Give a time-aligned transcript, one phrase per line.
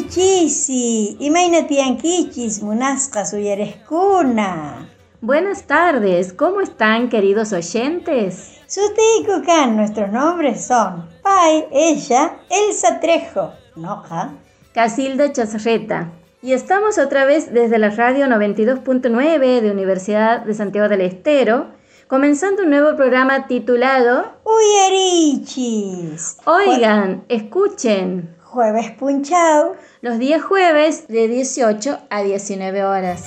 [0.00, 4.88] Michisi, imaynatiyankichis munasqa suyareskuna.
[5.20, 8.62] Buenas tardes, ¿cómo están queridos oyentes?
[8.66, 14.32] Sutiyku kan, nuestros nombres son Pai, ella, Elsa Trejo, Noja,
[14.72, 16.10] Casilda Chazarreta.
[16.40, 21.66] Y estamos otra vez desde la radio 92.9 de Universidad de Santiago del Estero,
[22.06, 26.38] comenzando un nuevo programa titulado Uyarichis.
[26.46, 29.76] Oigan, escuchen, Jueves punchao.
[30.02, 33.24] Los días jueves de 18 a 19 horas.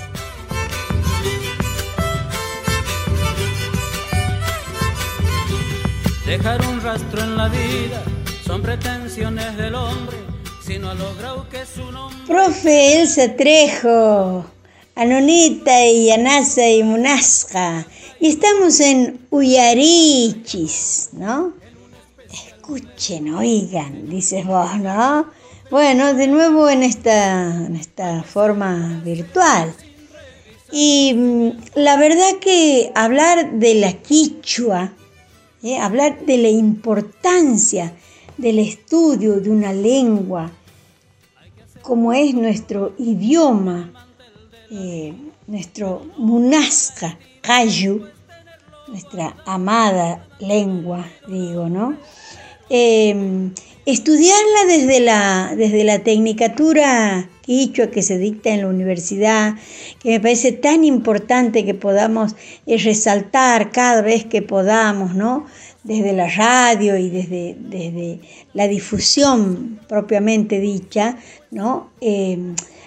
[6.26, 8.02] Dejar un rastro en la vida
[8.44, 10.18] son pretensiones del hombre
[10.66, 14.46] si no ha logrado que su nombre Profe Elsa Trejo,
[14.96, 17.86] Anonita y Anasa y Munasca.
[18.20, 21.54] Y estamos en Uyarichis, ¿no?
[22.32, 25.28] Escuchen, oigan, dices vos, ¿no?
[25.74, 29.74] Bueno, de nuevo en esta, en esta forma virtual.
[30.72, 34.94] Y mm, la verdad que hablar de la quichua,
[35.64, 35.80] ¿eh?
[35.80, 37.92] hablar de la importancia
[38.38, 40.52] del estudio de una lengua,
[41.82, 44.08] como es nuestro idioma,
[44.70, 45.16] eh,
[45.48, 48.10] nuestro munasca, kayu,
[48.90, 51.98] nuestra amada lengua, digo, ¿no?
[52.70, 53.52] Eh,
[53.86, 59.56] estudiarla desde la, desde la tecnicatura quichua que se dicta en la universidad,
[60.00, 65.46] que me parece tan importante que podamos eh, resaltar cada vez que podamos, ¿no?
[65.84, 68.20] Desde la radio y desde, desde
[68.54, 71.18] la difusión propiamente dicha,
[71.52, 71.92] ¿no?
[72.00, 72.38] Eh,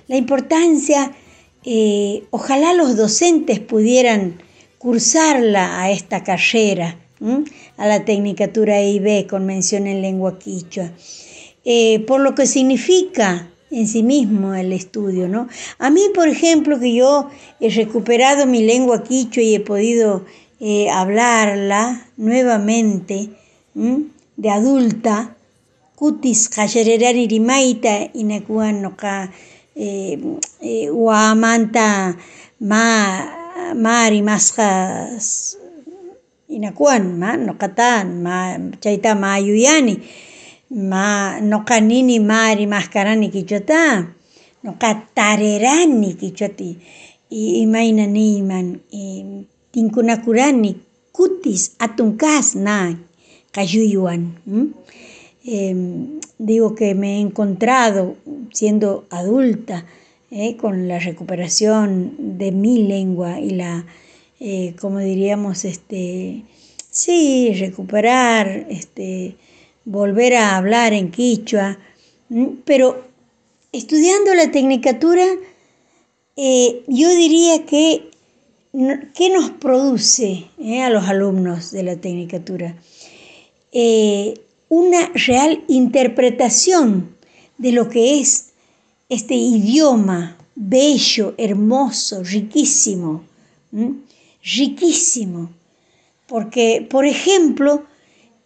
[0.08, 1.12] la importancia,
[1.64, 4.40] eh, ojalá los docentes pudieran
[4.78, 6.96] cursarla a esta carrera.
[7.76, 10.90] A la Tecnicatura IB con mención en lengua quichua,
[11.64, 15.48] eh, por lo que significa en sí mismo el estudio, ¿no?
[15.78, 17.28] A mí, por ejemplo, que yo
[17.60, 20.24] he recuperado mi lengua quichua y he podido
[20.60, 23.28] eh, hablarla nuevamente
[24.36, 25.36] de adulta,
[25.96, 29.32] kutis qasharararirimayta inakuwan noqa
[29.74, 30.18] eh,
[30.60, 32.16] eh, waamanta
[32.60, 32.84] ma
[36.48, 39.34] inakuwan ma noqata ma chayta ma
[41.40, 44.06] noqa nini mari maskarani quichuata
[44.64, 46.70] noqa tarirani quichuati
[47.30, 48.80] y imayna niyman
[49.72, 50.70] tinkunakurani
[51.12, 52.98] kutis atun kasna
[53.54, 54.74] qayuywan ¿m?
[55.46, 55.74] Eh,
[56.38, 58.16] digo que me he encontrado
[58.52, 59.86] siendo adulta
[60.32, 63.86] eh, con la recuperación de mi lengua y la,
[64.40, 66.42] eh, como diríamos, este,
[66.90, 69.36] sí, recuperar, este,
[69.84, 71.78] volver a hablar en quichua,
[72.64, 73.04] pero
[73.72, 75.24] estudiando la tecnicatura,
[76.36, 78.10] eh, yo diría que,
[79.14, 82.76] ¿qué nos produce eh, a los alumnos de la tecnicatura?
[84.68, 87.14] Una real interpretación
[87.58, 88.52] de lo que es
[89.08, 93.22] este idioma bello, hermoso, riquísimo.
[94.54, 95.50] Riquísimo.
[96.26, 97.84] Porque, por ejemplo,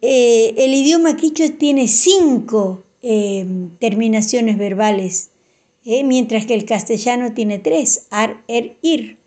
[0.03, 3.47] eh, el idioma quichua tiene cinco eh,
[3.79, 5.31] terminaciones verbales,
[5.85, 9.19] eh, mientras que el castellano tiene tres, ar, er, ir.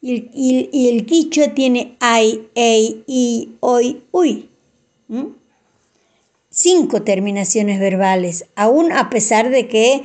[0.00, 0.30] Y el,
[0.72, 4.48] y- el quichua tiene ay, ei, i, oi, uy.
[6.50, 10.04] Cinco terminaciones verbales, aún a pesar de que,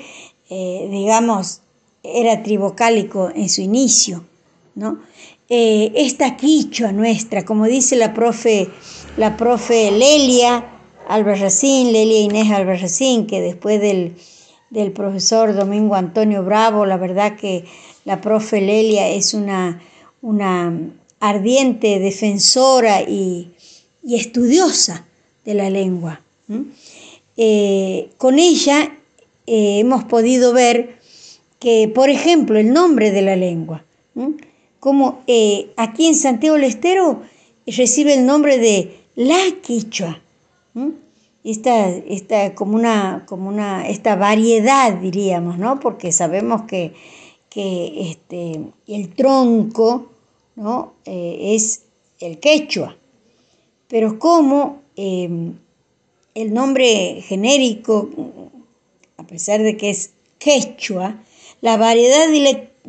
[0.50, 1.62] digamos,
[2.02, 4.26] era trivocálico en su inicio,
[5.50, 8.70] Eh, esta quichua nuestra, como dice la profe,
[9.18, 10.66] la profe Lelia
[11.08, 14.16] Albarracín, Lelia Inés Albarracín, que después del,
[14.70, 17.66] del profesor Domingo Antonio Bravo, la verdad que
[18.06, 19.82] la profe Lelia es una,
[20.22, 20.72] una
[21.20, 23.52] ardiente defensora y,
[24.04, 25.06] y estudiosa
[25.46, 26.22] de la lengua.
[27.38, 28.96] Eh, con ella
[29.48, 31.00] eh, hemos podido ver
[31.60, 33.84] que, por ejemplo, el nombre de la lengua.
[34.80, 37.22] Como eh, aquí en Santiago del Estero
[37.66, 40.22] recibe el nombre de la quichua.
[41.44, 45.80] Esta, esta, como una, como una, esta variedad, diríamos, ¿no?
[45.80, 46.94] Porque sabemos que,
[47.50, 50.10] que este, el tronco
[50.60, 50.94] ¿no?
[51.06, 51.84] Eh, es
[52.20, 52.98] el quechua.
[53.88, 55.54] Pero como eh,
[56.36, 58.10] el nombre genérico,
[59.18, 61.24] a pesar de que es quechua,
[61.62, 62.30] la variedad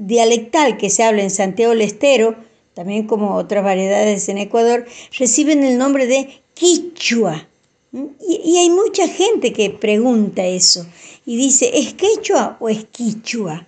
[0.00, 2.35] dialectal que se habla en Santiago del Estero,
[2.75, 4.87] también como otras variedades en Ecuador,
[5.19, 7.47] reciben el nombre de quichua.
[7.93, 10.87] Y, hay mucha gente que pregunta eso
[11.26, 13.67] y dice, ¿es quechua o es quichua?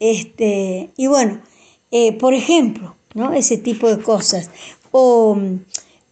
[0.00, 1.42] Este, y bueno,
[1.90, 3.32] eh, por ejemplo, ¿no?
[3.32, 4.50] ese tipo de cosas.
[4.90, 5.36] O,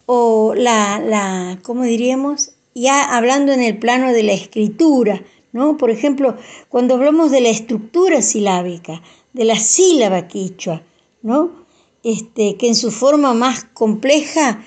[0.05, 2.51] o la, la, ¿cómo diríamos?
[2.75, 5.23] Ya hablando en el plano de la escritura,
[5.57, 5.75] ¿no?
[5.75, 6.37] Por ejemplo,
[6.69, 9.01] cuando hablamos de la estructura silábica,
[9.33, 10.83] de la sílaba quichua,
[11.23, 11.51] ¿no?
[12.03, 14.63] Este, que en su forma más compleja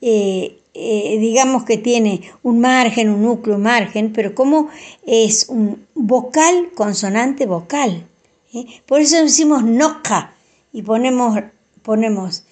[0.00, 4.68] eh, eh, digamos que tiene un margen, un núcleo, margen, pero como
[5.04, 8.08] es un vocal, consonante, vocal.
[8.54, 8.64] ¿eh?
[8.86, 10.34] Por eso decimos noca
[10.72, 11.38] y ponemos,
[11.82, 12.44] ponemos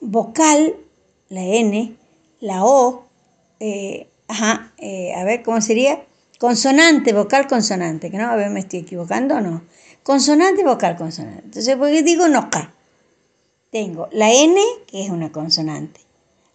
[0.00, 0.76] vocal,
[1.28, 1.96] la N,
[2.40, 3.04] la O,
[4.28, 4.72] ajá,
[5.16, 6.04] a ver, ¿cómo sería?
[6.42, 9.62] Consonante, vocal, consonante, que no, a ver, me estoy equivocando no.
[10.02, 11.44] Consonante, vocal, consonante.
[11.44, 12.74] Entonces, ¿por qué digo noca?
[13.70, 16.00] Tengo la N, que es una consonante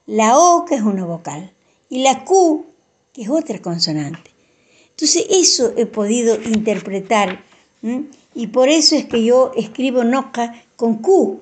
[0.07, 1.51] la O, que es una vocal,
[1.89, 2.66] y la Q,
[3.13, 4.31] que es otra consonante.
[4.89, 7.44] Entonces eso he podido interpretar
[8.34, 11.42] y por eso es que yo escribo noca con Q.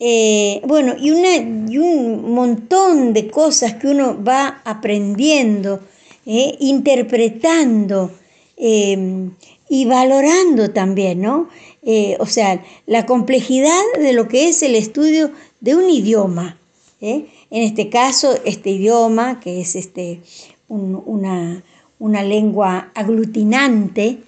[0.00, 5.80] Eh, bueno, y, una, y, un montón de cosas que uno va aprendiendo,
[6.30, 8.10] eh, interpretando
[8.58, 9.30] em,
[9.66, 11.48] y valorando también, ¿no?
[11.82, 15.30] Eh, o sea, la complejidad de lo que es el estudio
[15.62, 16.58] de un idioma.
[17.00, 17.24] ¿eh?
[17.50, 20.20] En este caso, este idioma, que es este,
[20.68, 21.62] una,
[21.98, 24.18] lengua aglutinante,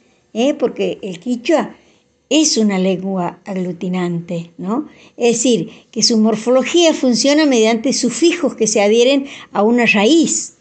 [0.58, 1.76] porque el quichua
[2.31, 4.88] es una lengua aglutinante, ¿no?
[5.19, 10.55] Es decir, que su morfología funciona mediante sufijos que se adhieren a una raíz.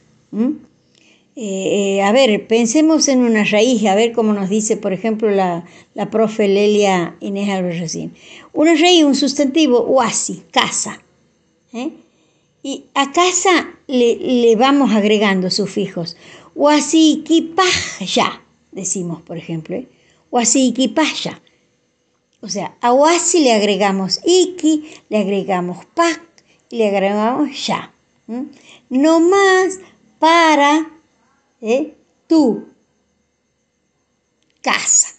[1.41, 5.63] Eh, a ver, pensemos en una raíz, a ver cómo nos dice, por ejemplo, la,
[5.93, 7.97] la profe Lelia Inés Alvarez
[8.51, 11.01] Una raíz, un sustantivo, uasi, casa.
[11.71, 11.91] ¿eh?
[12.61, 16.17] Y a casa le, vamos agregando sufijos.
[18.05, 18.43] ya
[18.73, 19.77] decimos, por ejemplo.
[19.77, 19.87] ¿eh?
[20.31, 21.41] Huasiquipaya.
[22.41, 26.21] O sea, a wasi le agregamos iki, le agregamos pak,
[26.69, 27.93] le agregamos ya.
[28.89, 29.79] No más
[30.19, 30.98] para
[31.61, 31.95] ¿eh?
[32.27, 32.69] tu
[34.61, 35.09] casa.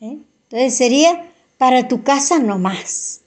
[0.00, 0.18] ¿eh?
[0.44, 3.20] Entonces sería para tu casa no más.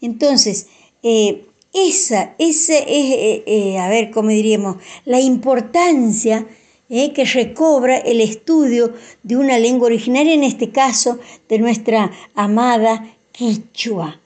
[0.00, 0.68] Entonces,
[1.02, 4.76] eh, esa, esa es, eh, a ver, ¿cómo diríamos?
[5.04, 6.46] La importancia
[6.88, 14.20] que recobra el estudio de una lengua originaria, en este caso de nuestra amada quichua.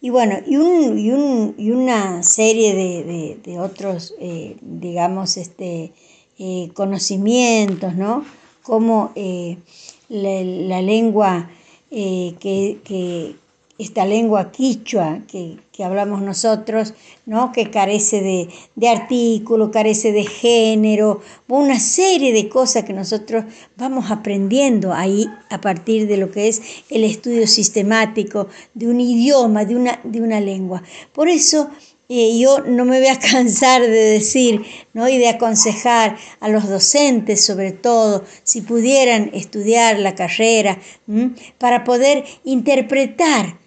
[0.00, 4.14] Y bueno, y, un, y, una serie de, otros,
[4.60, 5.92] digamos, este,
[6.74, 8.24] conocimientos, ¿no?
[8.62, 9.12] Como
[10.08, 11.50] la, lengua
[11.90, 13.36] que,
[13.80, 16.92] esta lengua quichua que, hablamos nosotros,
[17.24, 17.52] ¿no?
[17.52, 23.46] que carece de, de, artículo, carece de género, una serie de cosas que nosotros
[23.78, 26.60] vamos aprendiendo ahí a partir de lo que es
[26.90, 30.82] el estudio sistemático de un idioma, de una, de una lengua.
[31.14, 31.70] Por eso
[32.10, 34.62] yo no me voy a cansar de decir
[34.92, 35.08] ¿no?
[35.08, 40.78] y de aconsejar a los docentes, sobre todo, si pudieran estudiar la carrera,
[41.58, 43.58] para poder interpretar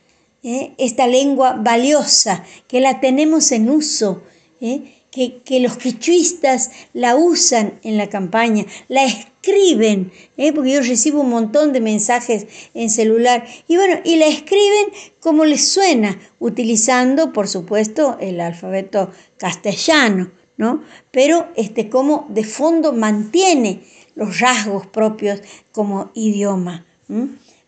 [0.44, 0.74] ¿eh?
[0.78, 4.24] esta lengua valiosa, que la tenemos en uso,
[4.60, 5.03] ¿eh?
[5.14, 10.52] Que, los quichuistas la usan en la campaña, la escriben, ¿eh?
[10.52, 14.88] porque yo recibo un montón de mensajes en celular, y bueno, y la escriben
[15.20, 20.84] como les suena, utilizando, por supuesto, el alfabeto castellano, ¿no?
[21.12, 23.82] Pero este, como de fondo mantiene
[24.16, 25.42] los rasgos propios
[25.72, 26.86] como idioma.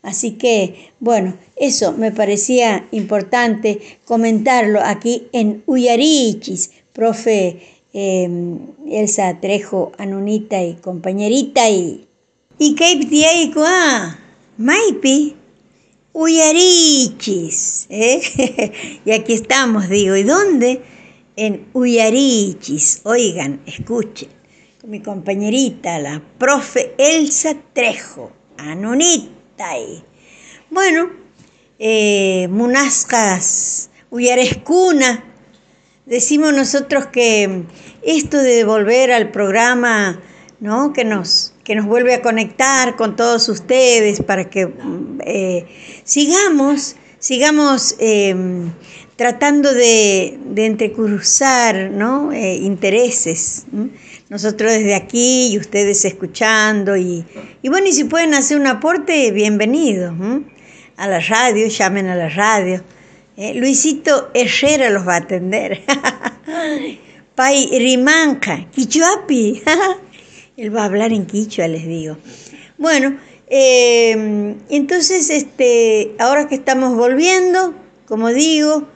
[0.01, 7.59] Así que, bueno, eso me parecía importante comentarlo aquí en Uyarichis, profe
[7.93, 8.57] em,
[8.89, 12.07] Elsa Trejo, Anunita y compañerita y...
[12.57, 13.51] Y Cape
[14.57, 15.35] Maipi,
[16.13, 19.01] Uyarichis, ¿eh?
[19.05, 20.81] y aquí estamos, digo, ¿y dónde?
[21.35, 24.29] En Uyarichis, oigan, escuchen,
[24.79, 29.75] con mi compañerita, la profe Elsa Trejo, Anunita
[30.69, 31.09] bueno,
[31.79, 35.34] eh, Munascas, Uyarescuna,
[36.05, 37.63] decimos nosotros que
[38.03, 40.19] esto de volver al programa,
[40.59, 40.93] ¿no?
[40.93, 44.71] Que nos, que nos vuelve a conectar con todos ustedes para que
[45.25, 45.65] eh,
[46.03, 48.71] sigamos, sigamos em,
[49.15, 52.31] tratando de, de entrecruzar ¿no?
[52.31, 53.65] Eh, intereses
[54.29, 56.97] nosotros desde aquí y ustedes escuchando.
[56.97, 57.25] Y,
[57.63, 60.13] bueno, y si pueden hacer un aporte, bienvenido
[60.97, 62.83] a la radio, llamen a la radio.
[63.37, 65.83] Eh, Luisito Herrera los va a atender.
[67.35, 69.61] Pai rimanca, quichuapi.
[70.57, 72.17] Él va a hablar en quichua, les digo.
[72.77, 77.73] Bueno, eh, entonces, este, ahora que estamos volviendo,
[78.05, 78.87] como digo,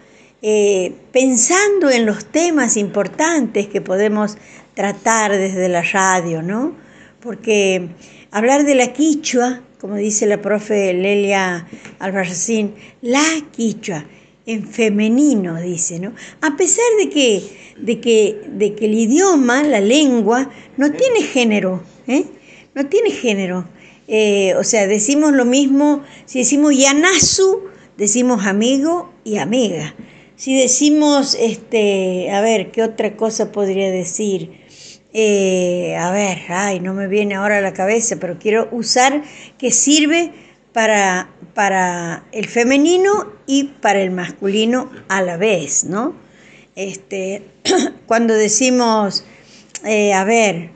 [0.41, 4.37] eh, pensando en los temas importantes que podemos
[4.73, 6.75] tratar desde la radio, ¿no?
[7.19, 7.89] Porque
[8.31, 11.67] hablar de la quichua, como dice la profe Lelia
[11.99, 14.05] Albarracín, la quichua,
[14.49, 16.13] en femenino, dice, ¿no?
[16.41, 17.43] A pesar de que,
[17.77, 22.25] de que, de que el idioma, la lengua, no tiene género, ¿eh?
[22.73, 23.69] No tiene género.
[24.07, 27.61] Eh, o sea, decimos lo mismo, si decimos yanasu,
[27.95, 29.93] decimos amigo y amiga.
[30.35, 34.49] Si decimos, este, a ver, ¿qué otra cosa podría decir?
[35.13, 39.21] Eh, a ver, ay, no me viene ahora a la cabeza, pero quiero usar
[39.59, 40.31] que sirve
[40.73, 46.15] para, para el femenino y para el masculino a la vez, ¿no?
[46.75, 47.43] Este,
[48.05, 49.25] cuando decimos,
[49.85, 50.69] eh, a ver,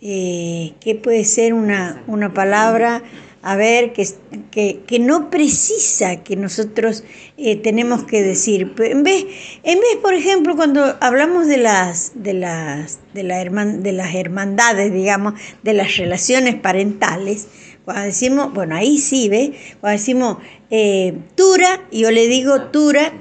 [0.00, 3.02] eh, ¿qué puede ser una, una palabra?
[3.40, 4.06] A ver, que,
[4.50, 7.04] que, que, no precisa que nosotros
[7.36, 8.74] eh, tenemos que decir.
[8.78, 9.26] En vez,
[9.62, 14.14] en vez, por ejemplo, cuando hablamos de las, de, las, de, la herman, de las
[14.14, 17.46] hermandades, digamos, de las relaciones parentales,
[17.88, 19.54] cuando decimos, bueno, ahí sí, ¿ve?
[19.80, 20.36] Cuando decimos
[20.68, 23.14] eh, Tura, yo le digo Tura,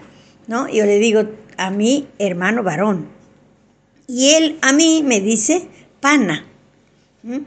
[0.47, 0.67] ¿no?
[0.67, 1.24] Yo le digo
[1.55, 3.07] a mi hermano varón.
[4.09, 5.69] Y él a mí me dice
[6.01, 6.45] pana.
[7.24, 7.38] ¿Mm?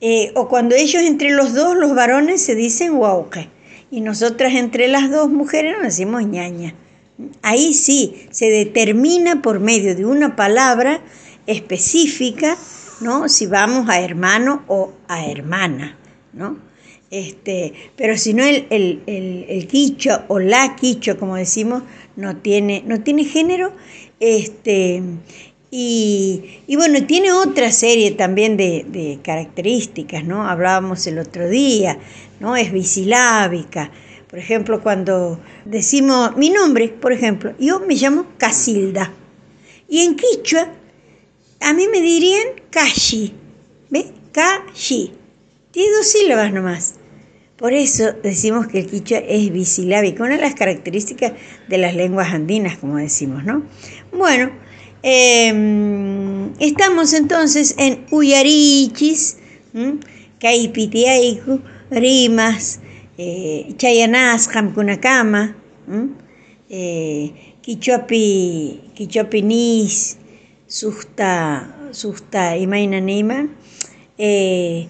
[0.00, 3.46] Eh, o cuando ellos entre los dos, los varones, se dicen guauca.
[3.92, 6.74] Y nosotras entre las dos mujeres nos decimos ñaña.
[7.42, 11.00] Ahí sí, se determina por medio de una palabra
[11.46, 12.56] específica,
[13.00, 13.28] ¿no?
[13.28, 15.96] Si vamos a hermano o a hermana,
[16.32, 16.58] ¿no?
[17.10, 21.82] Este, pero si no el, el, el, el quicho o la quicho, como decimos,
[22.16, 23.72] no tiene, no tiene género,
[24.20, 25.02] este,
[25.72, 30.48] y, y, bueno, tiene otra serie también de, de, características, ¿no?
[30.48, 31.98] Hablábamos el otro día,
[32.40, 32.56] ¿no?
[32.56, 33.90] Es bisilábica.
[34.28, 39.12] Por ejemplo, cuando decimos mi nombre, por ejemplo, yo me llamo Casilda.
[39.88, 40.68] Y en quichua,
[41.60, 43.32] a mí me dirían Kashi.
[43.90, 44.06] ¿Ve?
[44.32, 45.12] Kashi.
[45.80, 46.94] Tiene dos sílabas nomás.
[47.56, 51.32] Por eso decimos que el quichua es bisilábico, una de las características
[51.68, 53.62] de las lenguas andinas, como decimos, ¿no?
[54.12, 54.50] Bueno,
[55.02, 59.38] eh, estamos entonces en Uyarichis,
[60.38, 62.80] Caipitiaiku, Rimas,
[63.16, 65.56] eh, Chayanás, Hamkunakama,
[66.68, 70.18] eh, Quichuapi, Quichuapinis,
[70.66, 73.48] Susta, Susta Imainanima,
[74.18, 74.86] eh,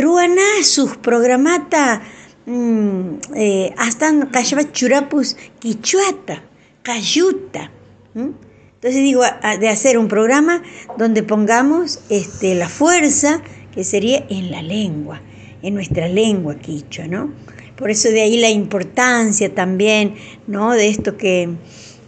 [0.00, 2.02] Ruana sus programata
[2.46, 3.00] mm,
[3.34, 6.42] eh, hasta Kashabat Churapus Quichuata,
[6.82, 7.70] Cayuta.
[8.14, 9.22] Entonces digo,
[9.60, 10.62] de hacer un programa
[10.98, 13.42] donde pongamos este, la fuerza
[13.74, 15.20] que sería en la lengua,
[15.62, 17.32] en nuestra lengua quichua, ¿no?
[17.76, 20.14] Por eso de ahí la importancia también,
[20.46, 20.72] ¿no?
[20.72, 21.48] De esto que,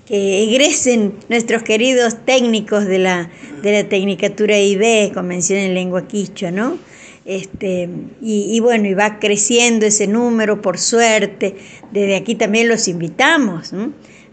[0.06, 3.30] que egresen nuestros queridos técnicos de la,
[3.62, 6.78] de la Tecnicatura IB, Convención en Lengua Quichua, ¿no?
[7.26, 7.88] Este,
[8.22, 11.56] y, y, bueno, y va creciendo ese número, por suerte.
[11.92, 13.72] Desde aquí también los invitamos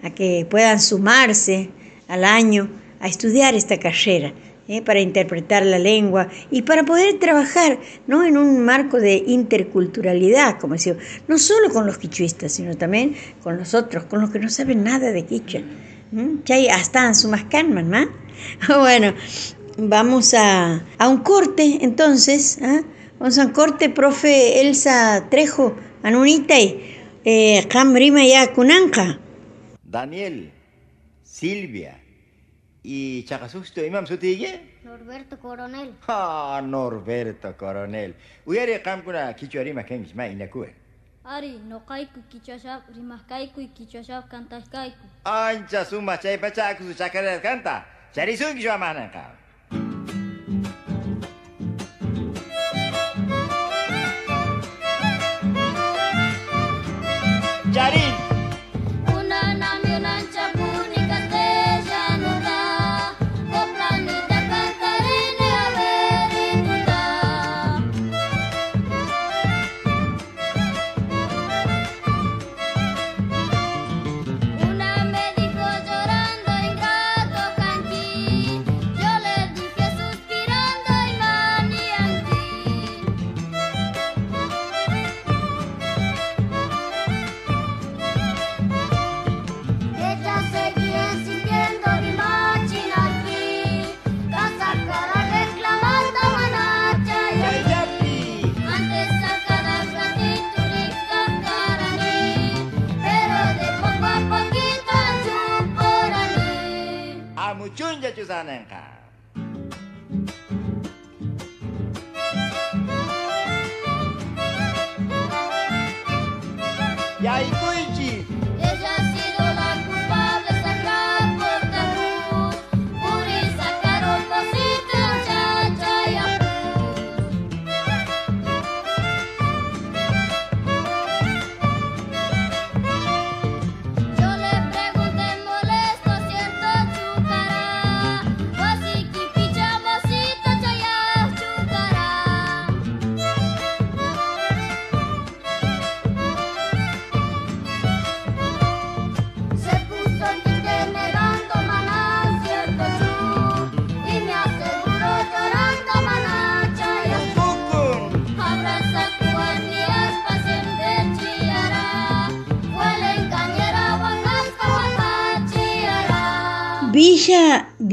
[0.04, 1.70] a que puedan sumarse
[2.08, 2.70] al año
[3.00, 4.34] a estudiar esta carrera.
[4.68, 4.82] ¿eh?
[4.82, 8.24] para interpretar la lengua y para poder trabajar ¿no?
[8.24, 10.96] en un marco de interculturalidad, como decía,
[11.28, 14.84] no solo con los quichuistas, sino también con los otros, con los que no saben
[14.84, 15.62] nada de quichua.
[16.44, 18.08] Chay hasta en su mascanman, ¿no?
[18.80, 19.14] Bueno,
[19.78, 22.84] vamos a, a, un corte entonces, ¿eh?
[23.20, 29.20] vamos a un corte, profe Elsa Trejo, Anunita y eh, Cambrima ya Kunanka.
[29.84, 30.52] Daniel,
[31.24, 32.00] Silvia,
[32.84, 35.94] y chakasusto imam sutiye Norberto Coronel.
[36.08, 38.16] Ha Norberto Coronel.
[38.46, 40.84] Uyari qamkuna kichwa rima kengish ma inakue
[41.26, 49.43] ari noqayku kichwashap rimasqayku y kichwashap kantashqayku ancha suma chaypa chakusu chakarayarkanta charisunki shuamananqa charin
[49.43, 49.43] Una
[57.74, 58.13] me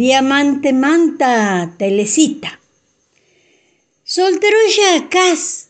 [0.00, 2.58] Diamante Manta Telecita.
[4.02, 5.68] Solterulla Cas.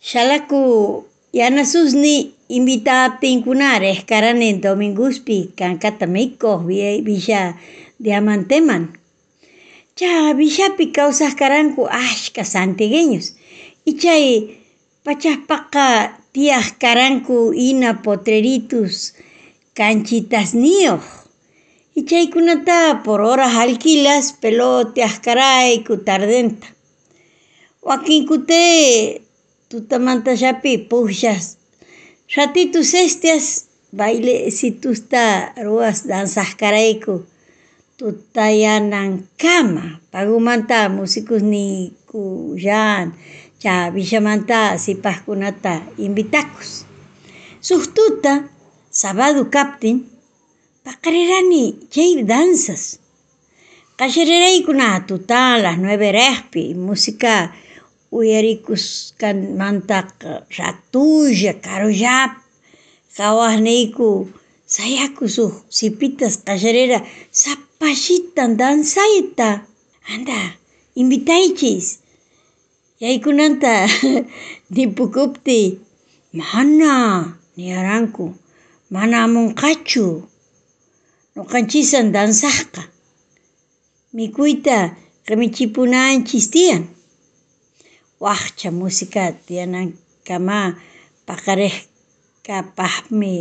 [0.00, 7.58] Shalaku Yanasusni invita tinkunar escarane dominguspi kankatamico Villa
[7.98, 8.94] Diamanteman.
[9.98, 13.34] Ya Villapi causas caranku ashka santigueños.
[13.84, 14.62] Y chay
[15.02, 19.14] pachaspaqa tias caranku ina potreritus
[19.74, 21.21] canchitas nioj.
[21.94, 26.66] Y chaykunata por horas alquilas pelote ascarayku tardenta.
[27.82, 29.20] Wakinkute
[29.68, 31.58] tutamantallapi pushas.
[32.34, 37.26] Ratitus estias baile situsta ruas danzascarayku
[37.98, 40.00] tutayanan kama.
[40.10, 43.12] Pagumanta musikus ni kuyan.
[43.58, 46.86] Cha villamanta sipaskunata invitakus.
[47.60, 48.48] Sustuta
[48.90, 50.08] sábado captain
[50.84, 51.64] Paqarirani
[51.94, 52.84] jay danzas.
[53.98, 57.34] Qallariraikunatukta las nueve rejpi música
[58.16, 62.32] uyarikusqanmantaqa ratulla karullap
[63.16, 64.08] qhawaqniyku
[64.74, 66.98] sayaku suk sipitas qallarira
[67.42, 69.48] sapallitan danzaita.
[70.12, 70.38] anda
[71.00, 71.86] invitaychis
[73.02, 73.72] yaykunanta
[74.74, 75.60] dipukupti.
[76.38, 76.92] mana
[77.56, 78.32] Niaranku
[78.90, 80.31] mana amunqachu
[81.36, 82.82] Nuqanchisan dansaqqa.
[84.16, 84.78] Mikuyta
[85.26, 86.82] qimichipunanchis tiyan.
[88.24, 90.60] Waqcha música tianankama
[91.26, 93.34] paqariqkapaqmi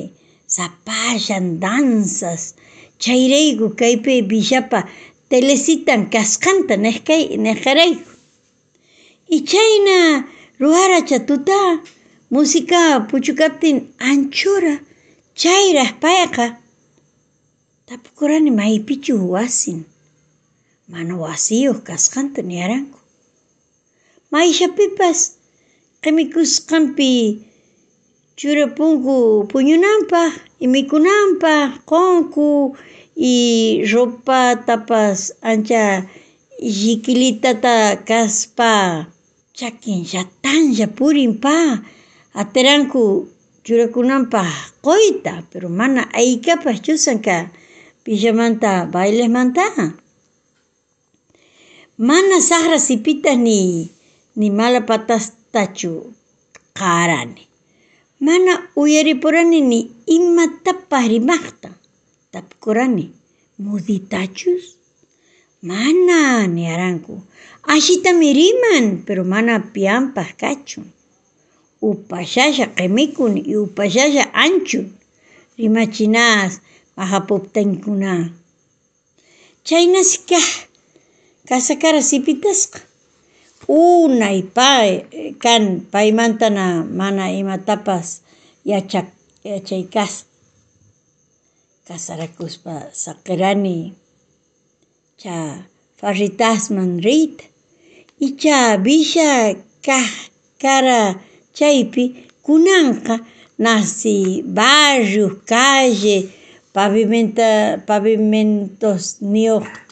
[0.55, 2.43] sapallan danzas
[3.03, 4.79] chayrayku kaypi villapa
[5.29, 8.11] telesitan kasqanta niqkay niqarayku.
[9.35, 9.97] Y chayna
[10.61, 11.59] ruwaracha tuta
[12.33, 13.77] música puchukaptin
[14.09, 14.73] anchura
[15.41, 16.45] chayraq payqa.
[17.91, 19.79] Tapukurani maypichu wasin.
[20.91, 22.99] Mana wasiyuq kasqanta niyaranku.
[24.31, 25.19] Mayshapipas
[26.01, 27.11] qimikusqanpi
[28.39, 29.15] churapunku
[29.51, 30.31] puñunanpaq
[30.63, 32.47] y mikunanpaq qunqu
[33.15, 35.19] y ropatapas
[35.51, 35.83] ancha
[36.77, 37.75] llikilitata
[38.09, 38.71] kaspa
[39.57, 41.55] chakin llatanja purinpa
[42.41, 43.03] atiranku
[43.65, 44.47] churakunanpaq
[44.85, 47.35] qoyta pero mana aykapas chusanka
[48.05, 49.93] villamanta bailesmanta.
[51.97, 53.89] Mana saqra sipitas ni
[54.35, 56.13] ni malapatastachu
[56.73, 57.47] qarani.
[58.19, 61.69] Mana uyaripurani ni imatapas rimaqta.
[62.31, 63.05] Tapukurani
[63.59, 64.63] muditachus.
[65.61, 67.21] Mana niyaranku.
[67.67, 70.85] Ashitami riman pero mana pianpas kachun.
[71.81, 74.89] Upashasha qimikun y upashasha anchun.
[75.57, 76.61] Rimachinas
[77.01, 78.13] mahapuptankuna.
[79.65, 80.49] Chaynas kah
[81.49, 82.79] kasakara sipitasqa.
[83.67, 84.89] Unay pay
[85.43, 88.21] kan paymantana mana imatapas
[88.65, 89.07] yachak
[89.49, 90.13] yachaykas.
[91.87, 93.77] Kasarakuspa saqirani
[95.21, 95.65] cha
[95.99, 97.45] farritasman riyta.
[98.21, 100.09] Y cha villa kah
[100.61, 101.17] kara
[101.57, 102.05] chaypi
[102.45, 103.15] kunanqa
[103.57, 106.17] nasi barrios, calle,
[106.73, 109.19] pavimenta, pavimentos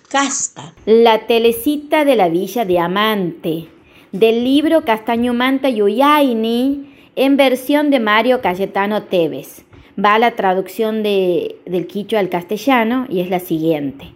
[0.10, 0.74] kasqa.
[0.86, 3.68] La telecita de la Villa Diamante,
[4.12, 9.66] del libro Castaño Manta Yuyayni, en versión de Mario Cayetano Tevez.
[10.04, 14.14] Va la traducción de, del quichua al castellano y es la siguiente.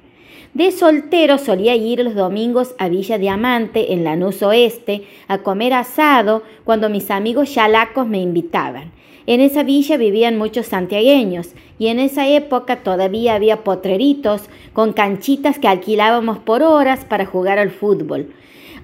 [0.54, 6.43] De soltero solía ir los domingos a Villa Diamante, en Lanús Oeste, a comer asado
[6.63, 8.91] cuando mis amigos yalacos me invitaban.
[9.25, 15.59] En esa villa vivían muchos santiagueños y en esa época todavía había potreritos con canchitas
[15.59, 18.33] que alquilábamos por horas para jugar al fútbol.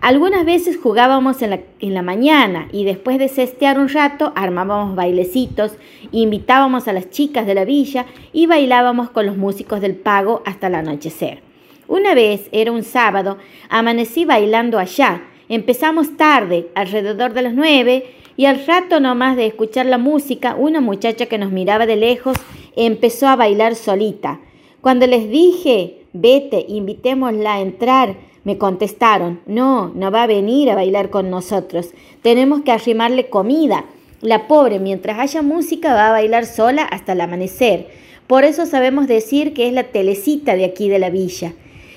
[0.02, 5.74] Algunas veces jugábamos en la, mañana y después de cestear un rato armábamos bailecitos,
[6.14, 10.68] invitábamos a las chicas de la villa y bailábamos con los músicos del pago hasta
[10.68, 11.42] el anochecer.
[11.90, 15.22] Una vez, era un sábado, amanecí bailando allá.
[15.50, 18.06] Empezamos tarde, alrededor de las nueve,
[18.40, 22.38] y al rato nomás de escuchar la música, una muchacha que nos miraba de lejos
[22.78, 24.40] empezó a bailar solita.
[24.80, 30.76] Cuando les dije, vete, invitémosla a entrar, me contestaron, no, no va a venir a
[30.76, 31.90] bailar con nosotros,
[32.22, 33.84] tenemos que arrimarle comida.
[34.22, 37.88] La pobre, mientras haya música, va a bailar sola hasta el amanecer.
[38.26, 41.56] Por eso sabemos decir que es la telecita de aquí de la villa.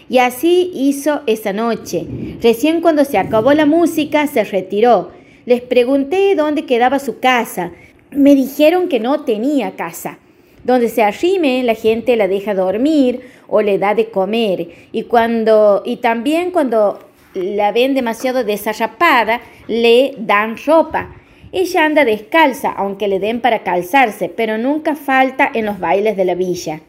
[0.09, 2.05] Y así hizo esa noche.
[2.43, 5.22] Recién cuando se acabó la música, se retiró.
[5.45, 7.73] Les pregunté dónde quedaba su casa.
[8.11, 10.19] Me dijeron que no tenía casa.
[10.65, 14.69] Donde se arrime, la gente la deja dormir o le da de comer.
[14.93, 17.01] Y, cuando, y también cuando
[17.35, 21.17] la ven demasiado desarrapada, le dan ropa.
[21.51, 26.25] Ella anda descalza, aunque le den para calzarse, pero nunca falta en los bailes de
[26.25, 26.81] la villa.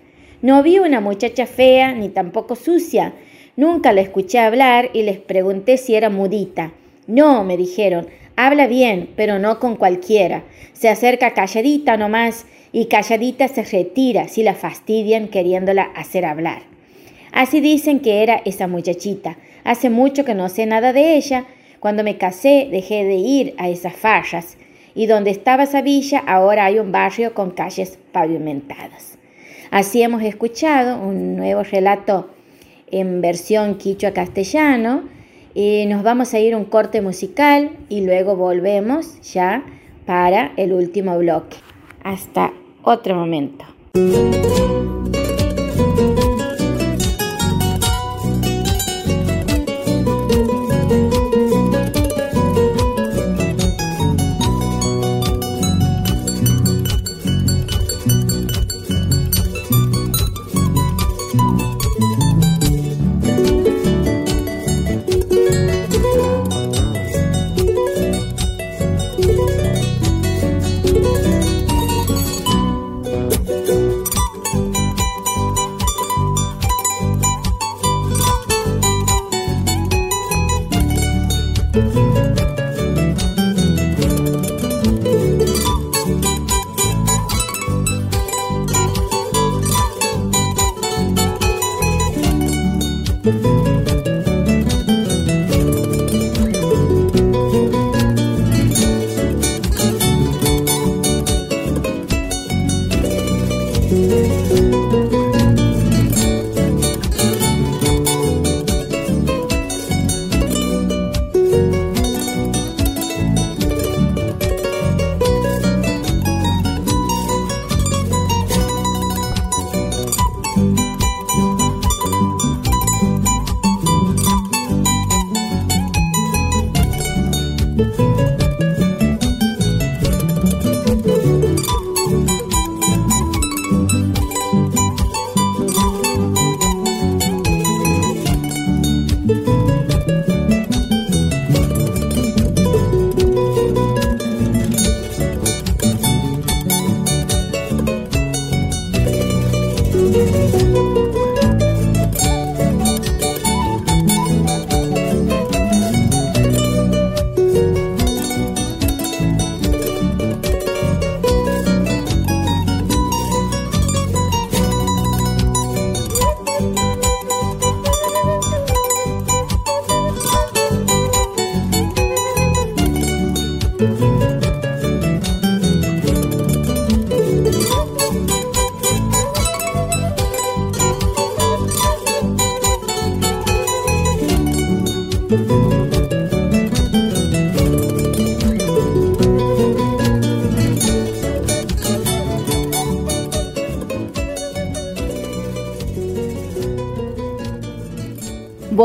[0.41, 3.13] No vi una muchacha fea ni tampoco sucia.
[3.55, 6.71] Nunca la escuché hablar y les pregunté si era mudita.
[7.07, 10.43] No, me dijeron, Habla bien, pero no con cualquiera.
[10.73, 16.63] Se acerca calladita nomás y calladita se retira si la fastidian queriéndola hacer hablar.
[17.31, 19.37] Así dicen que era esa muchachita.
[19.63, 21.45] Hace mucho que no sé nada de ella.
[21.79, 24.57] Cuando me casé dejé de ir a esas fallas.
[24.95, 29.17] Y donde estaba esa villa ahora hay un barrio con calles pavimentadas.
[29.69, 32.29] Así hemos escuchado un nuevo relato
[32.91, 35.09] en versión quichua castellano
[35.53, 39.63] y nos vamos a ir un corte musical y luego volvemos ya
[40.05, 41.57] para el último bloque.
[42.03, 42.51] Hasta
[42.83, 43.65] otro momento.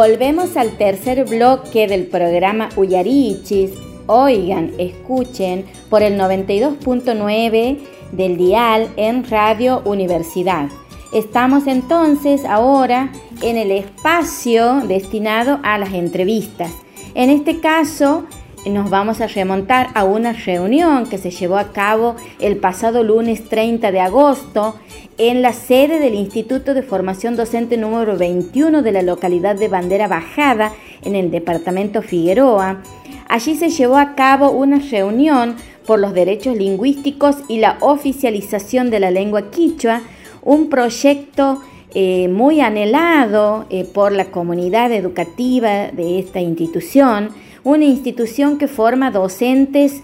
[0.09, 3.73] Volvemos al tercer bloque del programa Uyarichis.
[4.07, 7.79] Oigan, escuchen por el 92.9
[8.13, 10.71] del dial en Radio Universidad.
[11.13, 16.73] Estamos entonces ahora en el espacio destinado a las entrevistas.
[17.15, 18.25] En este caso,
[18.65, 23.47] nos vamos a remontar a una reunión que se llevó a cabo el pasado lunes
[23.47, 24.77] 30 de agosto
[25.19, 30.07] en la sede del Instituto de Formación Docente número 21 de la localidad de Bandera
[30.07, 32.83] Bajada, en el departamento Figueroa.
[33.29, 39.01] Allí se llevó a cabo una reunión por los derechos lingüísticos y la oficialización de
[39.01, 40.03] la lengua quichua,
[40.43, 41.61] un proyecto
[41.95, 47.31] eh, muy anhelado eh, por la comunidad educativa de esta institución,
[47.65, 50.03] una institución que forma docentes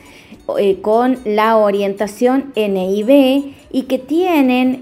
[0.59, 4.79] eh, con la orientación NIB y que tienen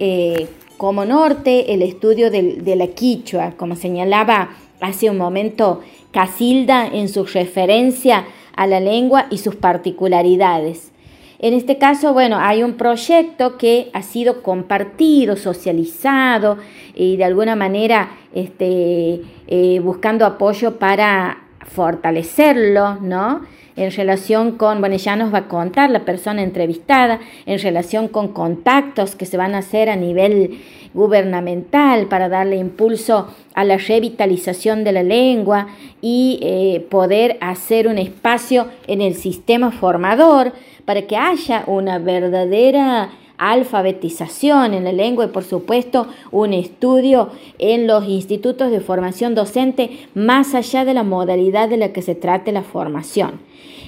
[0.77, 4.51] como norte el estudio de la quichua, como señalaba
[4.83, 10.93] hace un momento Casilda en su referencia a la lengua y sus particularidades.
[11.39, 16.59] En este caso, bueno, hay un proyecto que ha sido compartido, socializado
[16.95, 23.41] y de alguna manera este, eh, buscando apoyo para fortalecerlo, ¿no?
[23.77, 28.29] En relación con, bueno, ya nos va a contar la persona entrevistada, en relación con
[28.29, 30.59] contactos que se van a hacer a nivel
[30.95, 35.69] gubernamental para darle impulso a la revitalización de la lengua
[36.03, 40.53] y eh, poder hacer un espacio en el sistema formador
[40.85, 43.11] para que haya una verdadera
[43.51, 49.91] alfabetización en la lengua y por supuesto un estudio en los institutos de formación docente
[50.15, 53.41] más allá de la modalidad de la que se trate la formación.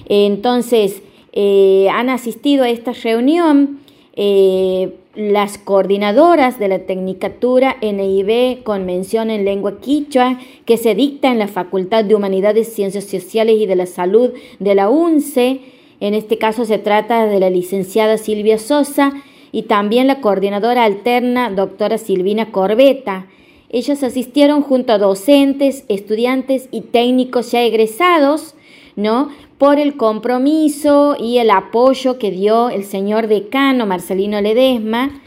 [0.08, 3.80] Entonces, eh, han asistido a esta reunión
[4.16, 11.30] eh, las coordinadoras de la Tecnicatura NIB con mención en lengua quichua que se dicta
[11.30, 15.60] en la Facultad de Humanidades, Ciencias Sociales y de la Salud de la UNCE.
[16.00, 19.12] En este caso se trata de la licenciada Silvia Sosa
[19.54, 23.26] y también la coordinadora alterna, doctora Silvina Corbeta.
[23.70, 28.56] Ellos asistieron junto a docentes, estudiantes y técnicos ya egresados,
[28.96, 29.28] ¿no?
[29.56, 35.20] por el compromiso y el apoyo que dio el señor decano Marcelino Ledesma,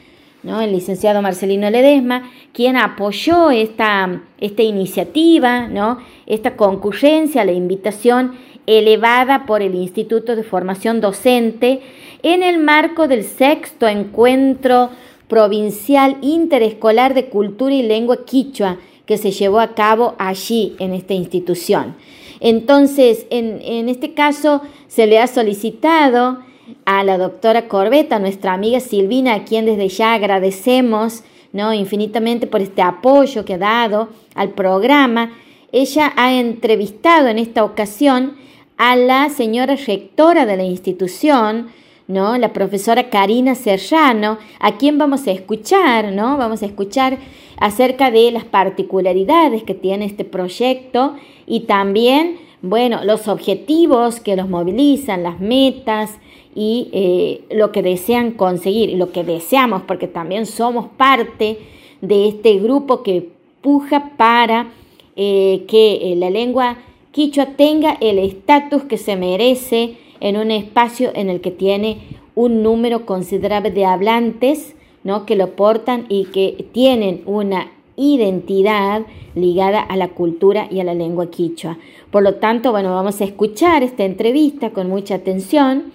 [0.44, 0.60] ¿no?
[0.60, 6.00] el licenciado Marcelino Ledesma, quien apoyó esta, esta iniciativa, ¿no?
[6.26, 8.34] esta concurrencia, la invitación
[8.66, 11.80] elevada por el Instituto de Formación Docente
[12.24, 14.90] en el marco del sexto encuentro
[15.28, 21.14] provincial interescolar de cultura y lengua quichua que se llevó a cabo allí en esta
[21.14, 21.96] institución.
[22.40, 26.40] Entonces, en, este caso, se le ha solicitado
[26.86, 31.74] a la doctora Corbeta, nuestra amiga Silvina, a quien desde ya agradecemos ¿no?
[31.74, 35.32] infinitamente por este apoyo que ha dado al programa.
[35.72, 38.36] Ella ha entrevistado en esta ocasión
[38.78, 41.70] a la señora rectora de la institución,
[42.08, 42.38] ¿no?
[42.38, 46.38] La profesora Karina Serrano, a quien vamos a escuchar, ¿no?
[46.38, 47.18] Vamos a escuchar
[47.58, 51.16] acerca de las particularidades que tiene este proyecto
[51.46, 56.18] y también, bueno, los objetivos que los movilizan, las metas
[56.56, 61.60] y eh, lo que desean conseguir lo que deseamos, porque también somos parte
[62.02, 63.30] de este grupo que
[63.62, 64.72] puja para
[65.16, 66.78] eh, que eh, la lengua
[67.12, 72.64] quichua tenga el estatus que se merece en un espacio en el que tiene un
[72.64, 75.26] número considerable de hablantes ¿no?
[75.26, 79.02] que lo portan y que tienen una identidad
[79.36, 81.78] ligada a la cultura y a la lengua quichua.
[82.12, 85.92] Por lo tanto, bueno, vamos a escuchar esta entrevista con mucha atención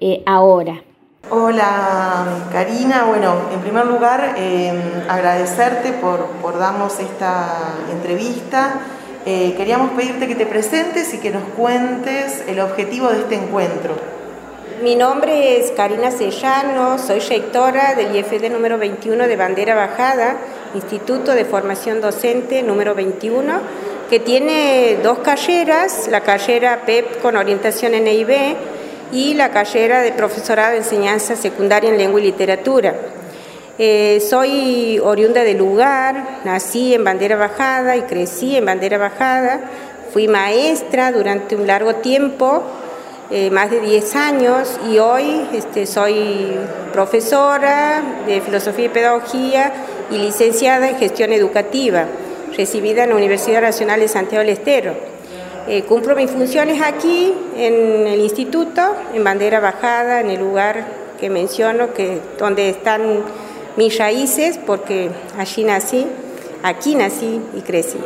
[0.00, 0.82] eh, ahora.
[1.28, 8.80] Hola Karina, bueno, en primer lugar eh, agradecerte por, por, darnos esta entrevista.
[9.26, 13.94] Eh, queríamos pedirte que te presentes y que nos cuentes el objetivo de este encuentro.
[14.82, 20.38] Mi nombre es Karina Sellano, soy rectora del IFD número 21 de Bandera Bajada,
[20.74, 23.60] Instituto de Formación Docente número 21,
[24.08, 28.56] que tiene dos carreras, la carrera PEP con orientación en EIB
[29.12, 32.94] y la carrera de profesorado de enseñanza secundaria en lengua y literatura.
[33.82, 39.58] Eh, soy oriunda del lugar, nací en Bandera Bajada y crecí en Bandera Bajada,
[40.12, 42.62] fui maestra durante un largo tiempo,
[43.30, 46.58] eh, más de 10 años y hoy este, soy
[46.92, 49.72] profesora de filosofía y pedagogía
[50.10, 52.04] y licenciada en gestión educativa,
[52.58, 54.92] recibida en la Universidad Nacional de Santiago del Estero.
[55.66, 58.82] Eh, cumplo mis funciones aquí en el instituto,
[59.14, 60.84] en bandera bajada, en el lugar
[61.18, 63.24] que menciono, que, donde están
[63.80, 66.06] mis raíces, porque allí nací,
[66.62, 67.96] aquí nací y crecí.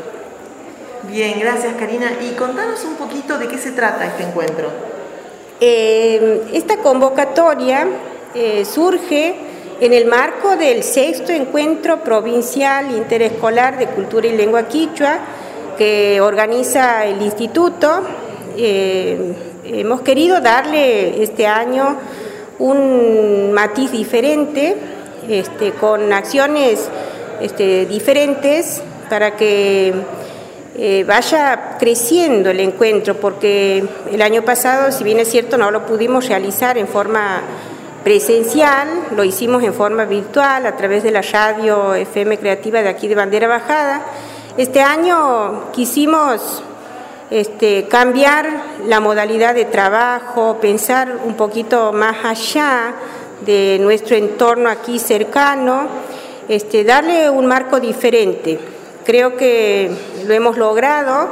[1.11, 2.13] Bien, gracias Karina.
[2.23, 4.69] Y contanos un poquito de qué se trata este encuentro.
[5.61, 7.89] Eh, esta convocatoria
[8.37, 9.35] eh, surge
[9.81, 15.19] en el marco del sexto encuentro provincial interescolar de cultura y lengua quichua
[15.77, 18.01] que organiza el instituto,
[18.57, 19.35] eh,
[19.65, 21.97] hemos querido darle este año
[22.61, 24.94] un matiz diferente,
[25.29, 26.89] este, con acciones
[27.41, 29.93] este, diferentes para que
[30.77, 35.87] eh, vaya creciendo el encuentro, porque el año pasado, si bien es cierto, no lo
[35.87, 37.43] pudimos realizar en forma
[38.03, 43.09] presencial, lo hicimos en forma virtual a través de la radio FM Creativa de aquí
[43.09, 44.03] de Bandera Bajada.
[44.57, 46.63] Este año quisimos
[47.31, 48.47] este, cambiar
[48.87, 52.95] la modalidad de trabajo, pensar un poquito más allá
[53.45, 55.89] de nuestro entorno aquí cercano,
[56.49, 58.59] este, darle un marco diferente.
[59.05, 59.91] Creo que
[60.27, 61.29] lo hemos logrado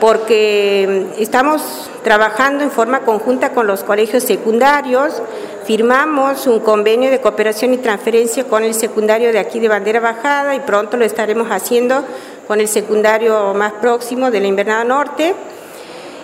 [0.00, 5.22] porque estamos trabajando en forma conjunta con los colegios secundarios,
[5.64, 10.54] firmamos un convenio de cooperación y transferencia con el secundario de aquí de Bandera Bajada
[10.54, 12.04] y pronto lo estaremos haciendo
[12.46, 15.34] con el secundario más próximo de la Invernada Norte.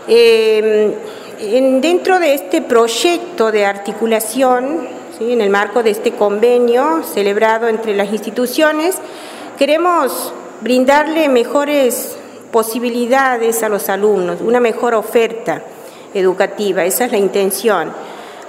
[0.07, 0.95] Eh,
[1.41, 4.87] en, dentro de este proyecto de articulación,
[5.21, 8.97] en el marco de este convenio celebrado entre las instituciones,
[9.59, 12.17] queremos brindarle mejores
[12.51, 15.63] posibilidades a los alumnos, una mejor oferta
[16.15, 17.93] educativa, esa es la intención.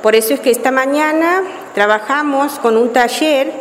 [0.02, 3.52] Por eso es que esta mañana trabajamos con un taller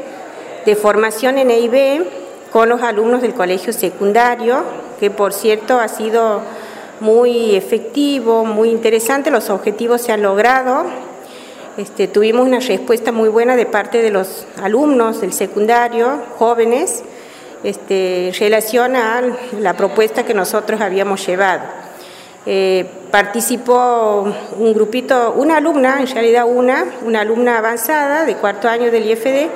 [0.65, 2.05] de formación en EIB
[2.51, 4.63] con los alumnos del colegio secundario,
[4.99, 6.41] que por cierto ha sido
[7.01, 11.12] muy efectivo, muy interesante, los objetivos se han logrado.
[11.79, 17.03] Este, tuvimos una respuesta muy buena de parte de los alumnos del secundario, jóvenes,
[17.65, 19.23] este, relación a
[19.59, 21.63] la propuesta que nosotros habíamos llevado.
[22.45, 28.91] Eh, participó un grupito, una alumna, en realidad una, una alumna avanzada de cuarto año
[28.91, 29.49] del IFD,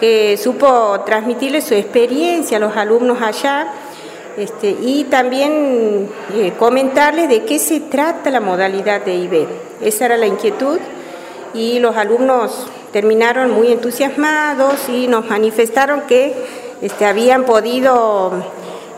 [0.00, 3.68] que supo transmitirle su experiencia a los alumnos allá
[4.36, 9.46] este, y también eh, comentarles de qué se trata la modalidad de IB.
[9.82, 10.80] Esa era la inquietud
[11.54, 16.34] y los alumnos terminaron muy entusiasmados y nos manifestaron que
[16.82, 18.32] este, habían podido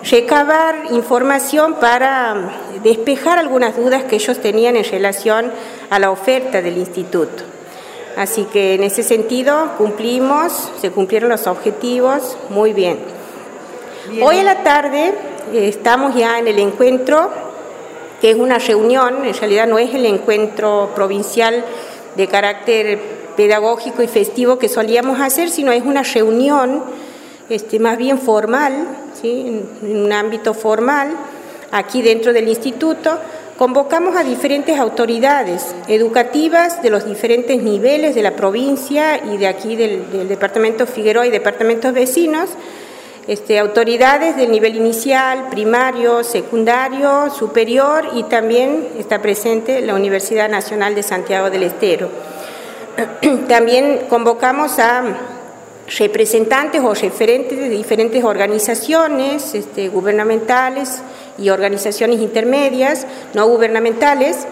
[0.09, 2.37] recabar información para
[2.83, 5.53] despejar algunas dudas que ellos tenían en relación
[5.91, 7.45] a la oferta del instituto.
[8.17, 12.99] Así que en ese sentido cumplimos, se cumplieron los objetivos muy bien.
[14.21, 15.15] Hoy a la tarde
[15.53, 17.31] eh, estamos ya en el encuentro,
[18.21, 21.65] que es una reunión, en realidad no es el encuentro provincial
[22.17, 22.99] de carácter
[23.37, 26.83] pedagógico y festivo que solíamos hacer, sino es una reunión
[27.49, 28.87] este, más bien formal,
[29.21, 29.63] ¿sí?
[29.83, 31.11] en un ámbito formal,
[31.71, 33.19] aquí dentro del instituto,
[33.63, 39.77] Convocamos a diferentes autoridades educativas de los diferentes niveles de la provincia y de aquí
[39.77, 42.51] del, departamento Figueroa y departamentos vecinos,
[43.27, 50.95] este, autoridades del nivel inicial, primario, secundario, superior y también está presente la Universidad Nacional
[50.95, 52.09] de Santiago del Estero.
[53.49, 55.05] También convocamos a
[55.99, 61.03] representantes o referentes de diferentes organizaciones este, gubernamentales
[61.39, 64.47] y organizaciones intermedias, no gubernamentales,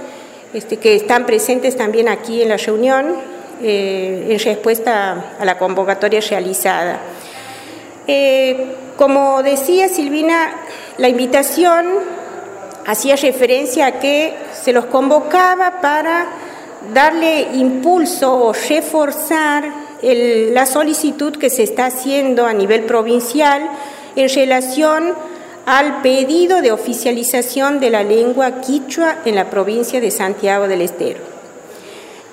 [0.54, 3.16] este, que están presentes también aquí en la reunión
[3.62, 7.00] eh, en respuesta a la convocatoria realizada.
[8.12, 8.56] Eh,
[8.96, 10.52] como decía Silvina,
[10.98, 11.86] la invitación
[12.84, 16.26] hacía referencia a que se los convocaba para
[16.92, 19.62] darle impulso o reforzar
[20.02, 23.70] la solicitud que se está haciendo a nivel provincial
[24.16, 25.14] en relación
[25.66, 31.20] al pedido de oficialización de la lengua quichua en la provincia de Santiago del Estero.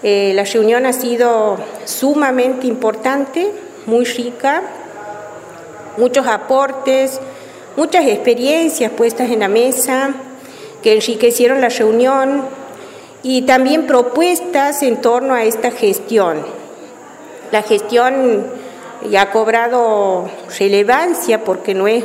[0.02, 3.52] Eh, la reunión ha sido sumamente importante,
[3.86, 4.64] muy rica,
[5.98, 7.20] muchos aportes,
[7.76, 10.14] muchas experiencias puestas en la mesa
[10.82, 12.44] que enriquecieron la reunión
[13.24, 16.46] y también propuestas en torno a esta gestión.
[17.52, 18.46] La gestión
[19.10, 22.04] ya ha cobrado relevancia porque no es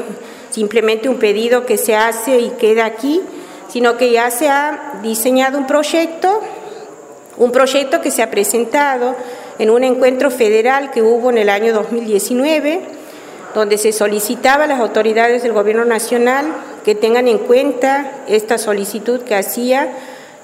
[0.51, 3.21] simplemente un pedido que se hace y queda aquí,
[3.69, 6.41] sino que ya se ha diseñado un proyecto,
[7.39, 9.17] un proyecto que se ha presentado
[9.59, 12.81] en un encuentro federal que hubo en el año 2019,
[13.55, 16.47] donde se solicitaba a las autoridades del Gobierno Nacional
[16.85, 19.93] que tengan en cuenta esta solicitud que hacía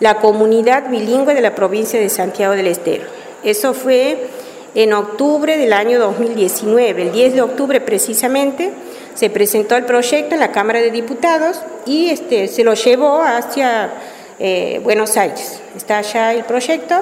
[0.01, 3.05] la comunidad bilingüe de la provincia de Santiago del Estero.
[3.43, 4.29] Eso fue
[4.75, 8.73] en octubre del año 2019, el 10 de octubre precisamente,
[9.15, 13.91] se presentó el proyecto en la Cámara de Diputados y este, se lo llevó hacia
[14.39, 15.61] eh, Buenos Aires.
[15.77, 16.95] Está allá el proyecto.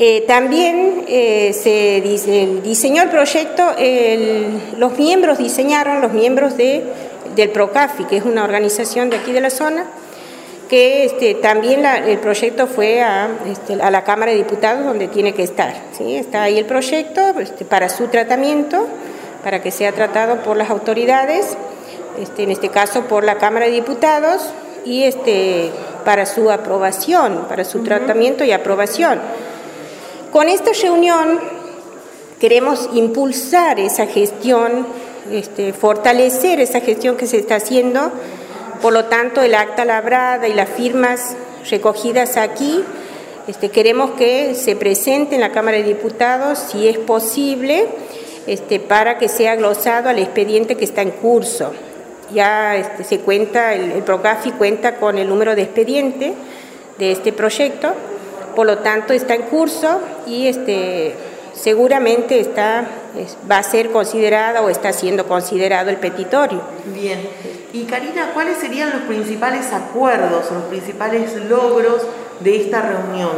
[0.00, 2.00] Eh, también eh, se
[2.62, 3.64] diseñó el proyecto,
[4.76, 6.84] los miembros diseñaron, los miembros de,
[7.34, 9.86] del PROCAFI, que es una organización de aquí de la zona,
[10.68, 15.08] que este, también la- el proyecto fue a, este, a la Cámara de Diputados donde
[15.08, 15.74] tiene que estar.
[15.96, 16.14] ¿sí?
[16.14, 18.86] Está ahí el proyecto este, para su tratamiento,
[19.42, 21.56] para que sea tratado por las autoridades,
[22.36, 24.42] en este caso por la Cámara de Diputados,
[24.84, 25.70] y este,
[26.04, 29.20] para su aprobación, para su tratamiento y aprobación.
[30.32, 31.40] Con esta reunión
[32.38, 34.86] queremos impulsar esa gestión,
[35.32, 38.12] este, fortalecer esa gestión que se está haciendo.
[38.82, 41.34] Por lo tanto, el acta labrada y las firmas
[41.70, 42.84] recogidas aquí,
[43.46, 47.86] este, queremos que se presente en la Cámara de Diputados, si es posible,
[48.46, 51.72] este, para que sea glosado al expediente que está en curso.
[52.34, 56.34] Ya se cuenta, el, el PROCAFI cuenta con el número de expediente
[56.98, 57.94] de este proyecto,
[58.58, 61.14] por lo tanto está en curso y este,
[61.54, 66.60] seguramente está, es- va a ser considerada o está siendo considerado el petitorio.
[66.92, 67.20] Bien.
[67.72, 72.02] Y Karina, ¿cuáles serían los principales acuerdos los principales logros
[72.40, 73.30] de esta reunión?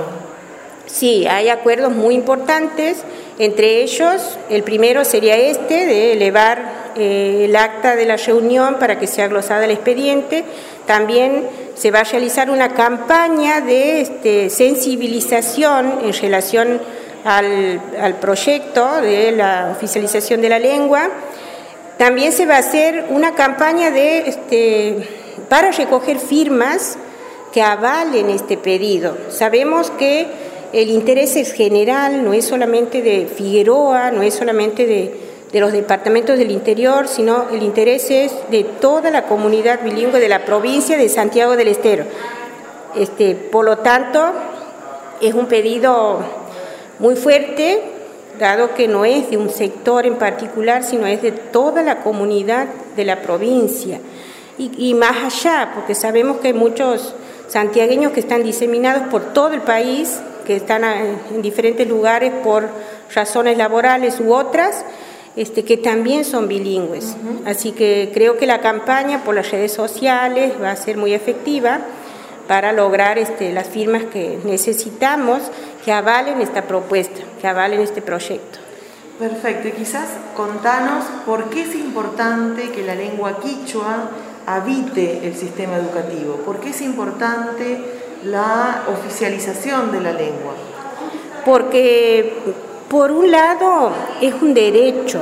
[0.92, 3.04] Sí, hay acuerdos muy importantes,
[3.38, 8.98] entre ellos el primero sería este, de elevar eh, el acta de la reunión para
[8.98, 10.44] que sea glosada el expediente.
[10.86, 16.80] También se va a realizar una campaña de este, sensibilización en relación
[17.24, 21.08] al, proyecto de la oficialización de la lengua.
[21.98, 25.08] También se va a hacer una campaña de, este,
[25.48, 26.98] para recoger firmas
[27.52, 29.16] que avalen este pedido.
[29.30, 35.30] Sabemos que el interés es general, no es solamente de Figueroa, no es solamente de,
[35.60, 40.44] los departamentos del interior, sino el interés es de toda la comunidad bilingüe de la
[40.44, 42.04] provincia de Santiago del Estero.
[42.94, 44.30] Este, por lo tanto,
[45.20, 46.20] es un pedido
[47.00, 47.82] muy fuerte,
[48.38, 52.68] dado que no es de un sector en particular, sino es de toda la comunidad
[52.94, 53.98] de la provincia.
[54.56, 57.14] Y, y más allá, porque sabemos que hay muchos
[57.48, 60.20] santiagueños que están diseminados por todo el país,
[60.50, 60.98] que están a-
[61.32, 62.68] en diferentes lugares por
[63.14, 64.84] razones laborales u otras,
[65.36, 67.14] este, que también son bilingües.
[67.46, 71.78] Así que creo que la campaña por las redes sociales va a ser muy efectiva
[72.48, 75.38] para lograr este, las firmas que necesitamos
[75.84, 78.58] que avalen esta propuesta, que avalen este proyecto.
[79.20, 79.68] Perfecto.
[79.68, 84.10] Y quizás contanos por qué es importante que la lengua quichua
[84.46, 86.40] habite el sistema educativo.
[86.44, 87.78] ¿Por qué es importante
[88.24, 90.54] la oficialización de la lengua?
[91.44, 92.34] Porque,
[92.88, 95.20] por un lado, es un derecho,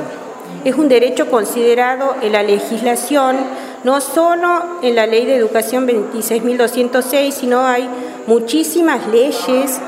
[0.63, 3.37] es un derecho considerado en la legislación,
[3.83, 7.89] no solo en la Ley de Educación 26.206, sino hay
[8.27, 9.79] muchísimas leyes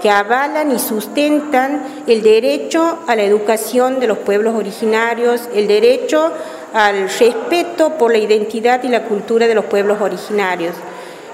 [0.00, 6.32] que avalan y sustentan el derecho a la educación de los pueblos originarios, el derecho
[6.72, 10.74] al respeto por la identidad y la cultura de los pueblos originarios.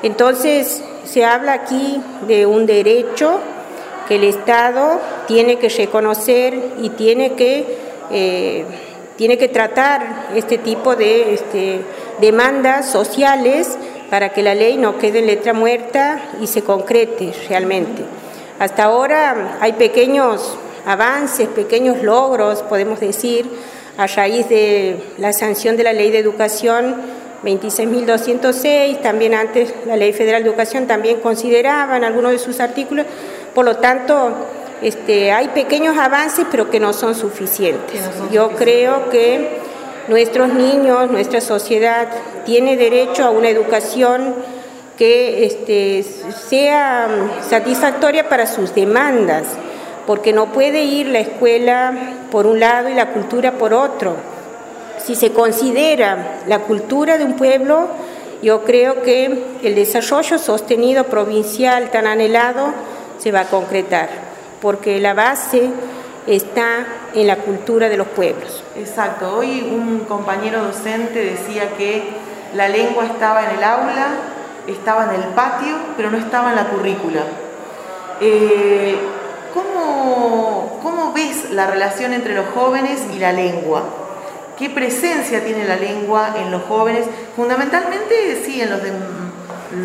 [0.03, 3.41] Entonces, se habla aquí de un derecho
[4.09, 7.79] que el Estado tiene que reconocer y tiene que,
[8.11, 8.65] eh,
[9.17, 11.81] tiene que tratar este tipo de este,
[12.21, 13.77] demandas sociales
[14.11, 18.03] para que la ley no quede en letra muerta y se concrete realmente.
[18.59, 23.47] Hasta ahora hay pequeños avances, pequeños logros, podemos decir,
[23.99, 26.97] a raíz de la sanción de la Ley de Educación
[27.45, 33.07] 26.206, también antes la Ley Federal de Educación también consideraba en algunos de sus artículos,
[33.55, 34.32] por lo tanto,
[34.82, 37.93] este, hay pequeños avances, pero que no son suficientes.
[37.93, 38.59] Que no son Yo suficientes.
[38.59, 39.59] creo que
[40.09, 42.09] nuestros niños, nuestra sociedad,
[42.45, 44.34] tiene derecho a una educación
[44.97, 46.05] que este,
[46.49, 47.09] sea
[47.49, 49.45] satisfactoria para sus demandas,
[50.07, 51.93] porque no puede ir la escuela
[52.30, 54.16] por un lado y la cultura por otro.
[54.99, 57.89] Si se considera la cultura de un pueblo,
[58.43, 62.73] yo creo que el desarrollo sostenido provincial tan anhelado
[63.19, 64.09] se va a concretar,
[64.61, 65.71] porque la base
[66.27, 68.63] está en la cultura de los pueblos.
[68.77, 69.37] Exacto.
[69.37, 72.03] Hoy un compañero docente decía que
[72.55, 74.09] la lengua estaba en el aula,
[74.67, 77.23] estaba en el patio, pero no estaba en la currícula.
[78.21, 78.97] Eh,
[79.55, 83.85] ¿cómo, ¿Cómo ves la relación entre los jóvenes y la lengua?
[84.59, 87.05] ¿Qué presencia tiene la lengua en los jóvenes?
[87.35, 88.91] Fundamentalmente, sí, en los, de,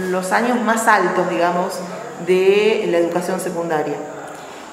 [0.09, 1.73] los años más altos, digamos,
[2.25, 3.95] de la educación secundaria.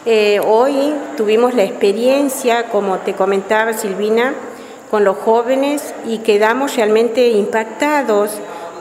[0.06, 4.34] Eh, hoy tuvimos la experiencia, como te comentaba Silvina,
[4.88, 8.30] con los jóvenes y quedamos realmente impactados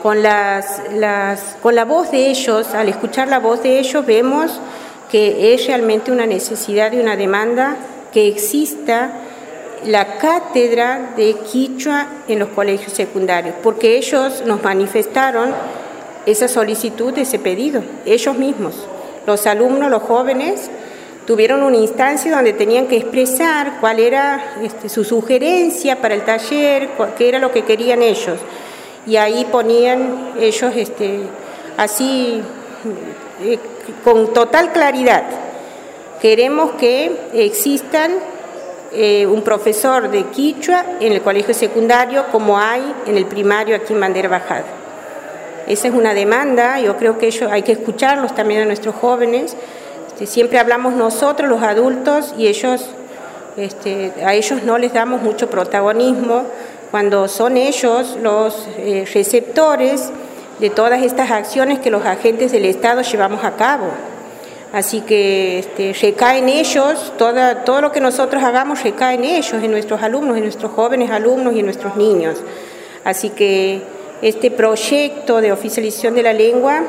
[0.02, 2.74] con, las, las, con la voz de ellos.
[2.74, 4.60] Al escuchar la voz de ellos vemos
[5.10, 7.76] que es realmente una necesidad y una demanda
[8.12, 9.10] que exista
[9.84, 15.52] la cátedra de Quichua en los colegios secundarios, porque ellos nos manifestaron
[16.26, 18.74] esa solicitud, ese pedido, ellos mismos.
[19.26, 20.70] Los alumnos, los jóvenes,
[21.26, 26.90] tuvieron una instancia donde tenían que expresar cuál era este, su sugerencia para el taller,
[27.16, 28.38] qué era lo que querían ellos.
[29.06, 31.20] Y ahí ponían ellos este,
[31.76, 32.42] así,
[33.42, 33.58] eh,
[34.04, 35.24] con total claridad,
[36.20, 38.12] queremos que existan
[38.92, 43.92] eh, un profesor de quichua en el colegio secundario como hay en el primario aquí
[43.92, 44.64] en Bandera Bajada.
[45.66, 49.54] Esa es una demanda, yo creo que ellos hay que escucharlos también a nuestros jóvenes.
[50.08, 52.88] Este, siempre hablamos nosotros, los adultos, y ellos,
[53.58, 56.44] este, a ellos no les damos mucho protagonismo
[56.90, 60.10] cuando son ellos los eh, receptores
[60.58, 63.90] de todas estas acciones que los agentes del Estado llevamos a cabo.
[64.72, 69.54] Así que este, recae en ellos, toda, todo lo que nosotros hagamos recae en ellos,
[69.54, 72.36] en nuestros alumnos, en nuestros jóvenes alumnos y en nuestros niños.
[73.04, 73.82] Así que
[74.20, 76.82] este proyecto de oficialización de la lengua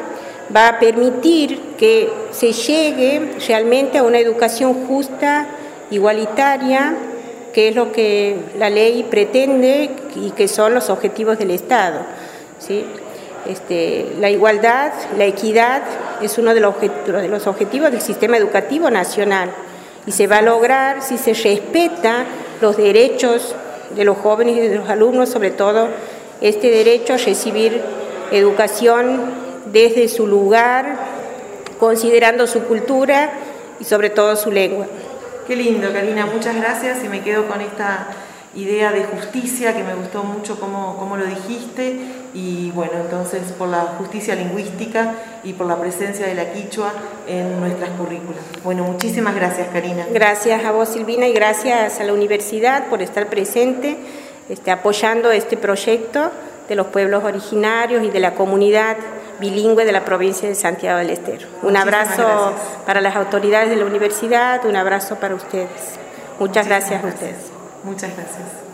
[0.54, 5.48] va a permitir que se llegue realmente a una educación justa,
[5.92, 6.96] igualitaria,
[7.54, 12.02] que es lo que la ley pretende y que son los objetivos del Estado.
[12.60, 12.86] ¿sí?
[13.50, 15.82] Este, la igualdad, la equidad
[16.22, 19.50] es uno de los, objetivos del sistema educativo nacional
[20.06, 22.26] y se va a lograr si se respeta
[22.62, 23.56] los derechos
[23.96, 25.88] de los jóvenes y de los alumnos, sobre todo
[26.42, 27.82] este derecho a recibir
[28.32, 29.20] educación
[29.66, 30.96] desde su lugar,
[31.80, 33.32] considerando su cultura
[33.80, 34.86] y sobre todo su lengua.
[35.48, 38.10] Qué lindo, Karina, muchas gracias y me quedo con esta
[38.56, 42.00] idea de justicia que me gustó mucho cómo, cómo lo dijiste
[42.34, 46.92] y bueno, entonces por la justicia lingüística y por la presencia de la quichua
[47.28, 48.42] en nuestras currículas.
[48.64, 50.06] Bueno, muchísimas gracias, Karina.
[50.12, 53.98] Gracias a vos, Silvina, y gracias a la universidad por estar presente,
[54.50, 56.32] este, apoyando este proyecto
[56.68, 58.98] de los pueblos originarios y de la comunidad
[59.40, 61.48] bilingüe de la provincia de Santiago del Estero.
[61.62, 62.86] Un Muchísimas abrazo gracias.
[62.86, 65.68] para las autoridades de la universidad, un abrazo para ustedes.
[66.40, 67.59] Muchas Muchísimas gracias a ustedes.
[67.84, 68.70] Muchas gracias.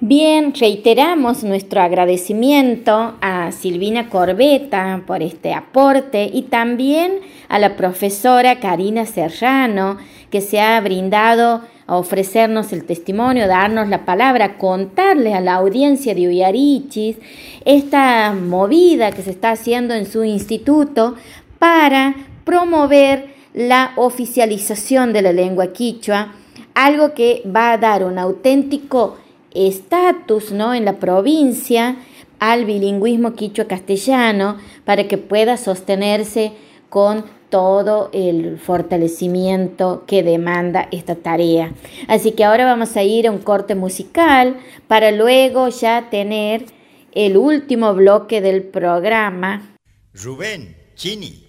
[0.00, 8.60] Bien, reiteramos nuestro agradecimiento a Silvina Corbeta por este aporte y también a la profesora
[8.60, 9.96] Karina Serrano
[10.30, 16.14] que se ha brindado a ofrecernos el testimonio, darnos la palabra, contarle a la audiencia
[16.14, 17.16] de Uyarichis
[17.64, 21.14] esta movida que se está haciendo en su instituto
[21.58, 26.32] para promover la oficialización de la lengua quichua,
[26.74, 29.16] algo que va a dar un auténtico
[29.54, 30.74] estatus ¿no?
[30.74, 31.96] en la provincia
[32.38, 36.52] al bilingüismo quichua-castellano para que pueda sostenerse
[36.90, 41.72] con todo el fortalecimiento que demanda esta tarea.
[42.08, 44.56] Así que ahora vamos a ir a un corte musical
[44.88, 46.66] para luego ya tener
[47.12, 49.76] el último bloque del programa.
[50.12, 51.44] Rubén, Chini,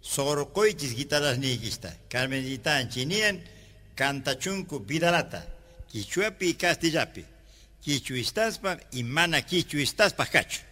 [0.00, 2.42] Sorokoitis guitarras nigista, Carmen
[2.88, 3.42] Chinian,
[4.00, 5.44] Cantachunku Vidalata,
[5.86, 7.22] Quichuapi y Castillapi,
[7.82, 10.62] Quichuistaspa y Mana Quichuistaspa Cacho.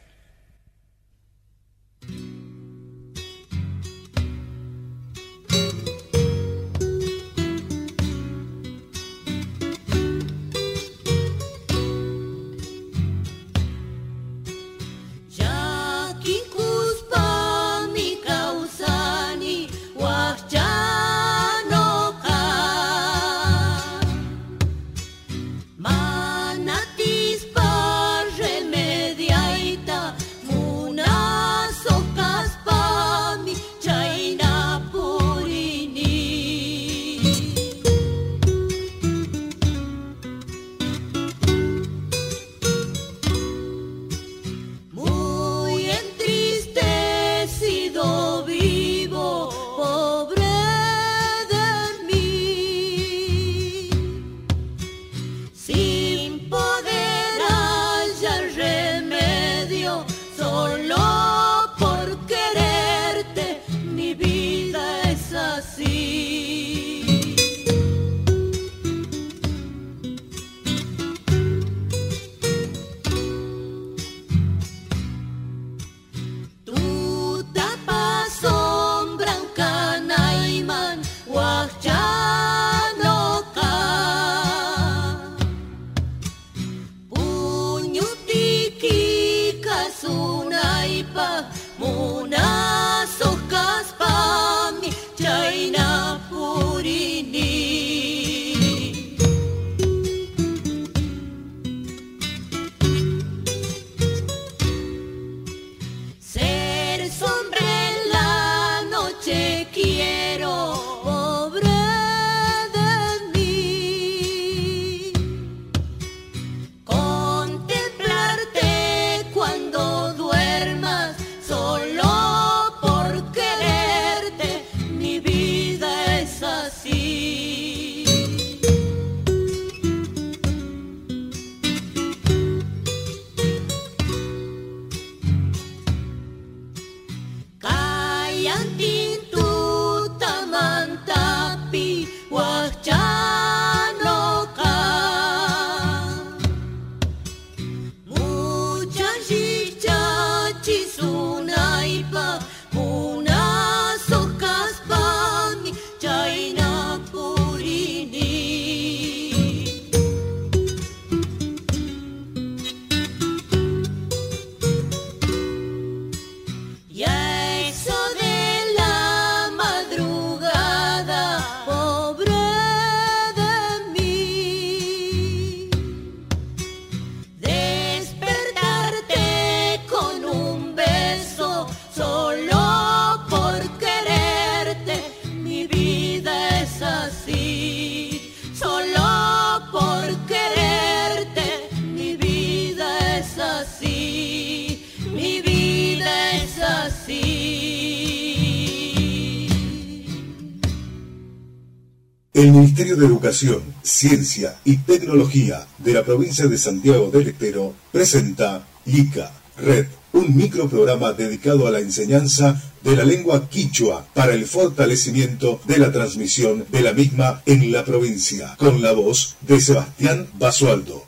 [203.32, 211.12] Ciencia y Tecnología de la provincia de Santiago del Estero presenta LICA, Red, un microprograma
[211.12, 216.80] dedicado a la enseñanza de la lengua quichua para el fortalecimiento de la transmisión de
[216.80, 221.04] la misma en la provincia, con la voz de Sebastián Basualdo.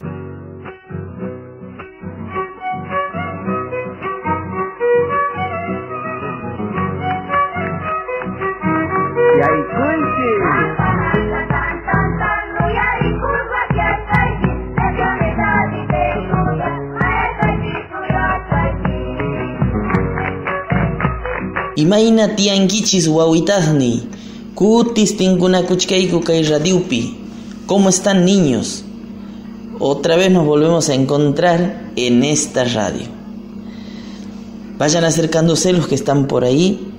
[21.90, 24.06] Imayna tianguichis wawitasni,
[24.54, 27.16] kutis tinkunakuchkayku kay radiupi.
[27.66, 28.84] ¿Cómo están niños?
[29.80, 33.08] Otra vez nos volvemos a encontrar en esta radio.
[34.78, 36.92] Vayan acercándose los que están por ahí.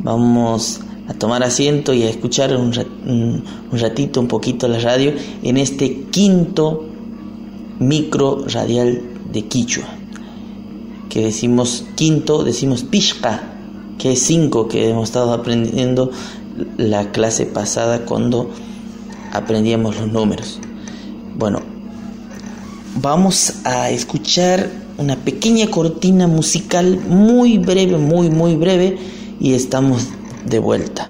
[0.00, 6.08] Vamos a tomar asiento y a escuchar un ratito, un poquito la radio en este
[6.10, 6.84] quinto
[7.78, 9.00] micro radial
[9.32, 9.86] de Quichua.
[11.08, 13.55] Que decimos quinto, decimos pishka,
[13.98, 16.10] que cinco que hemos estado aprendiendo
[16.76, 18.50] la clase pasada cuando
[19.32, 20.60] aprendíamos los números.
[21.36, 21.60] Bueno,
[23.00, 28.98] vamos a escuchar una pequeña cortina musical muy breve, muy, muy breve
[29.40, 30.08] y estamos
[30.46, 31.08] de vuelta.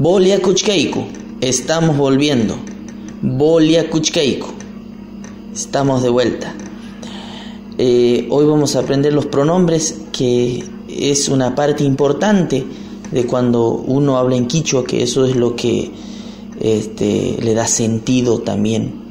[0.00, 1.04] Bolia Kuchkeiku,
[1.42, 2.56] estamos volviendo.
[3.20, 4.46] Bolia Kuchkeiku,
[5.52, 6.54] estamos de vuelta.
[7.76, 12.64] Eh, hoy vamos a aprender los pronombres, que es una parte importante
[13.12, 15.90] de cuando uno habla en quichua, que eso es lo que
[16.58, 19.02] este, le da sentido también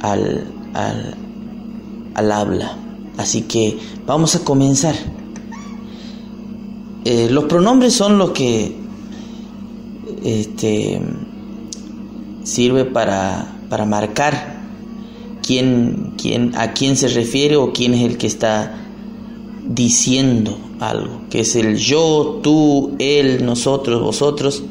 [0.00, 0.44] al,
[0.74, 1.14] al,
[2.14, 2.76] al habla.
[3.16, 4.96] Así que vamos a comenzar.
[7.04, 8.80] Eh, los pronombres son los que
[10.24, 11.00] este,
[12.44, 14.60] sirve para, para marcar
[15.42, 18.76] quién, quién, a quién se refiere o quién es el que está
[19.66, 24.62] diciendo algo, que es el yo, tú, él, nosotros, vosotros,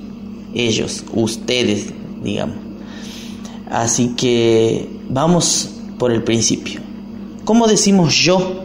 [0.53, 1.93] ellos, ustedes,
[2.23, 2.57] digamos.
[3.69, 5.69] Así que vamos
[5.99, 6.81] por el principio.
[7.45, 8.63] ¿Cómo decimos yo?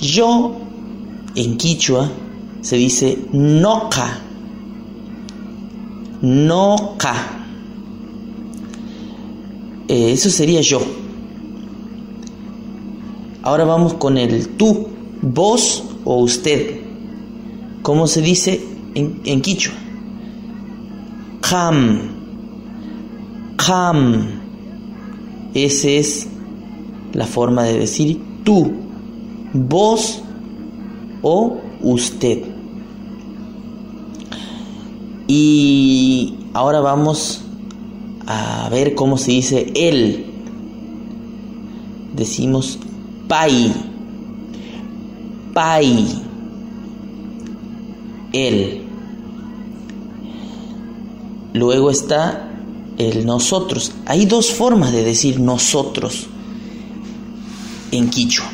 [0.00, 0.56] Yo
[1.34, 2.10] en quichua
[2.60, 4.20] se dice noca.
[6.22, 7.14] Noca.
[9.88, 10.80] Eh, eso sería yo.
[13.42, 14.86] Ahora vamos con el tú,
[15.20, 16.80] vos o usted.
[17.82, 18.64] ¿Cómo se dice
[18.94, 19.74] en, quichua?
[21.40, 22.00] Kham.
[23.56, 24.40] Kham.
[25.54, 26.28] Esa es
[27.12, 28.70] la forma de decir tú,
[29.52, 30.22] vos
[31.22, 32.51] o usted.
[35.34, 37.40] Y ahora vamos
[38.26, 40.26] a ver cómo se dice él.
[42.14, 42.78] Decimos
[43.28, 43.72] pai.
[45.54, 46.22] Pai.
[48.34, 48.82] Él.
[51.54, 52.50] Luego está
[52.98, 53.92] el nosotros.
[54.04, 56.26] Hay dos formas de decir nosotros
[57.90, 58.50] en quichua.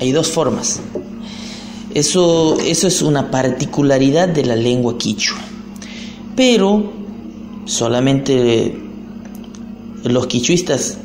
[0.00, 0.80] Hay dos formas.
[1.94, 5.38] Eso, eso es una particularidad de la lengua quichua.
[6.40, 6.82] Pero
[7.66, 8.74] solamente
[10.04, 10.96] los quichuistas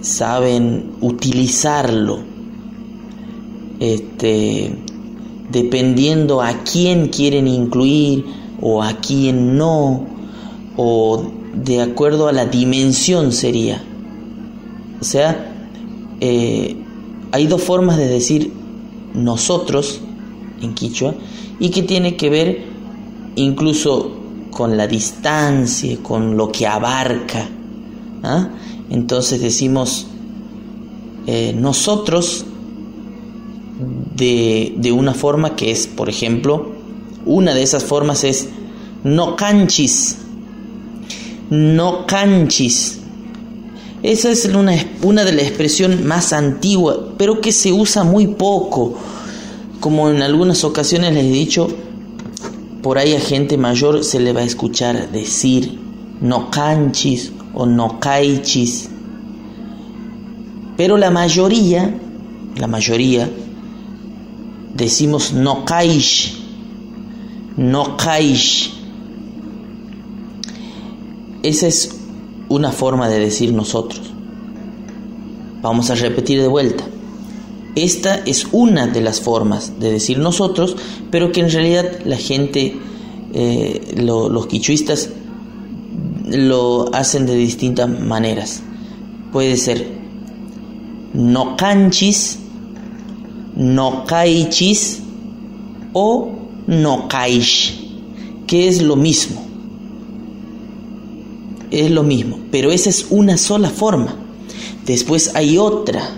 [0.00, 2.18] saben utilizarlo.
[3.78, 4.74] Este,
[5.52, 8.24] dependiendo a quién quieren incluir
[8.60, 10.04] o a quién no,
[10.76, 11.22] o
[11.54, 13.80] de acuerdo a la dimensión sería.
[15.00, 15.54] O sea,
[16.20, 16.74] eh,
[17.30, 18.52] hay dos formas de decir
[19.14, 20.00] nosotros
[20.62, 21.14] en quichua
[21.60, 22.76] y que tiene que ver
[23.36, 24.15] incluso
[24.56, 27.46] con la distancia, con lo que abarca.
[28.22, 28.48] ¿ah?
[28.88, 30.06] Entonces decimos
[31.26, 32.46] eh, nosotros
[34.14, 36.72] de, de una forma que es, por ejemplo,
[37.26, 38.48] una de esas formas es
[39.04, 40.16] no canchis,
[41.50, 43.00] no canchis.
[44.02, 48.94] Esa es una, una de las expresiones más antiguas, pero que se usa muy poco.
[49.80, 51.68] Como en algunas ocasiones les he dicho,
[52.86, 55.76] por ahí a gente mayor se le va a escuchar decir
[56.20, 58.88] no canchis o no caichis.
[60.76, 61.98] Pero la mayoría,
[62.56, 63.28] la mayoría,
[64.72, 66.40] decimos no caish,
[67.56, 68.72] no caish.
[71.42, 71.98] Esa es
[72.48, 74.12] una forma de decir nosotros.
[75.60, 76.84] Vamos a repetir de vuelta.
[77.76, 80.76] Esta es una de las formas de decir nosotros,
[81.10, 82.74] pero que en realidad la gente,
[83.34, 85.10] eh, lo- los quichuistas,
[86.28, 88.62] lo hacen de distintas maneras.
[89.30, 89.86] Puede ser
[91.12, 92.38] no canchis,
[93.54, 95.00] no caichis
[95.92, 96.30] o
[96.66, 97.78] no caish,
[98.46, 99.42] que es lo mismo.
[101.70, 104.14] Es lo mismo, pero esa es una sola forma.
[104.86, 106.10] Después hay otra,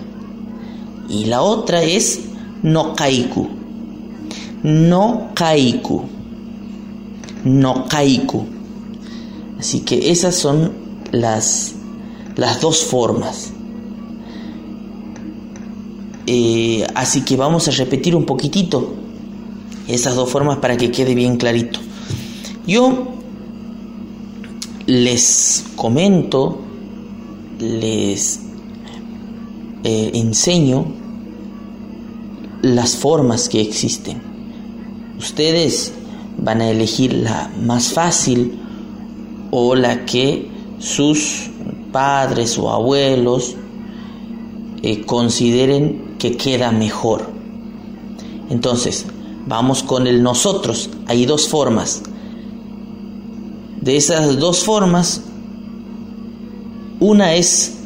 [1.09, 2.21] y la otra es
[2.61, 3.47] no kaiku.
[4.63, 6.03] No kaiku.
[7.43, 8.45] No kaiku.
[9.59, 10.71] Así que esas son
[11.11, 11.73] las,
[12.35, 13.51] las dos formas.
[16.27, 18.93] Eh, así que vamos a repetir un poquitito
[19.87, 21.79] esas dos formas para que quede bien clarito.
[22.67, 23.07] Yo
[24.85, 26.59] les comento,
[27.59, 28.41] les
[29.83, 30.98] eh, enseño
[32.61, 34.21] las formas que existen.
[35.17, 35.93] Ustedes
[36.37, 38.59] van a elegir la más fácil
[39.51, 40.49] o la que
[40.79, 41.49] sus
[41.91, 43.55] padres o abuelos
[44.81, 47.29] eh, consideren que queda mejor.
[48.49, 49.05] Entonces,
[49.45, 50.89] vamos con el nosotros.
[51.07, 52.01] Hay dos formas.
[53.81, 55.21] De esas dos formas,
[56.99, 57.78] una es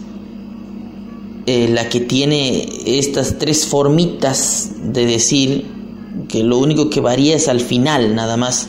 [1.46, 5.66] eh, la que tiene estas tres formitas de decir
[6.30, 8.68] que lo único que varía es al final, nada más.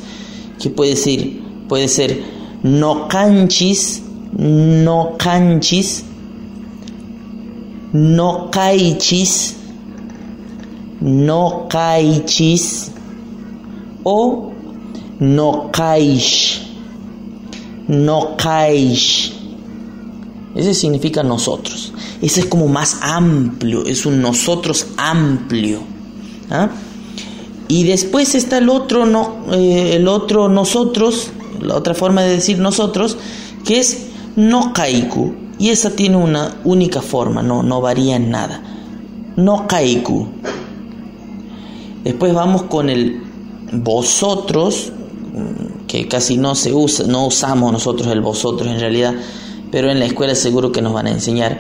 [0.59, 2.23] Que puede decir, puede ser
[2.63, 4.03] no canchis,
[4.37, 6.05] no canchis,
[7.93, 9.57] no caichis,
[11.01, 12.91] no caichis
[14.03, 14.53] o
[15.21, 16.63] no caish,
[17.87, 19.44] no caish.
[20.55, 21.93] Ese significa nosotros.
[22.23, 25.81] Ese es como más amplio, es un nosotros amplio.
[26.51, 26.69] ¿ah?
[27.69, 31.31] Y después está el otro, no, eh, el otro nosotros,
[31.61, 33.17] la otra forma de decir nosotros,
[33.65, 35.35] que es no kaiku.
[35.59, 38.63] Y esa tiene una única forma, no, no varía en nada.
[39.37, 40.29] No kaiku.
[42.05, 43.23] Después vamos con el
[43.73, 44.93] vosotros,
[45.89, 49.15] que casi no se usa, no usamos nosotros el vosotros en realidad,
[49.75, 51.59] pero en la escuela seguro que nos van a enseñar,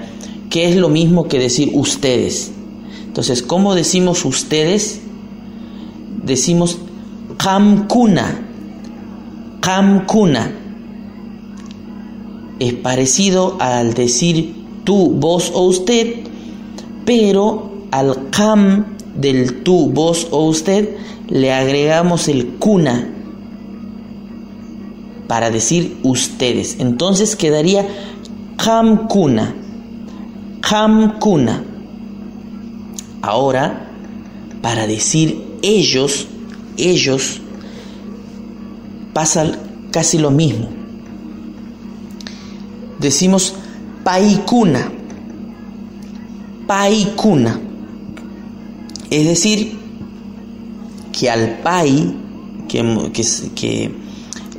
[0.48, 2.52] que es lo mismo que decir ustedes.
[3.06, 5.00] Entonces, ¿cómo decimos ustedes?
[6.22, 6.78] Decimos
[7.38, 8.40] kamkuna,
[9.60, 10.52] kamkuna.
[12.60, 16.14] Es parecido al decir tú, vos o usted,
[17.04, 20.96] pero al kam del tú, vos o usted
[21.28, 23.08] le agregamos el kuna
[25.26, 26.76] para decir ustedes.
[26.78, 27.86] Entonces quedaría
[28.56, 29.54] kamkuna,
[30.60, 31.64] kamkuna.
[33.22, 33.88] Ahora,
[34.60, 36.26] para decir ellos,
[36.76, 37.40] ellos,
[39.12, 39.52] pasa
[39.90, 40.68] casi lo mismo.
[42.98, 43.54] Decimos
[44.02, 44.92] paikuna,
[46.66, 47.60] paikuna.
[49.10, 49.78] Es decir,
[51.12, 52.14] que al pai,
[52.68, 53.12] que,
[53.54, 53.94] que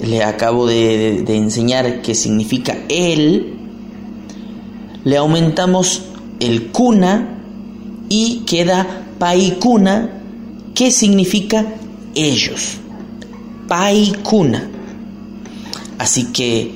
[0.02, 3.54] le acabo de, enseñar que significa él,
[5.04, 6.04] le aumentamos
[6.40, 7.40] el cuna
[8.10, 10.22] y queda paikuna,
[10.74, 11.66] que significa
[12.14, 12.78] ellos.
[13.68, 14.70] Paikuna.
[15.98, 16.72] Así que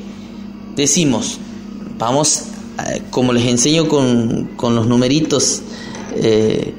[0.76, 1.40] decimos,
[1.98, 2.46] vamos,
[3.12, 5.62] como les enseño con, con los numeritos,
[6.16, 6.74] eh,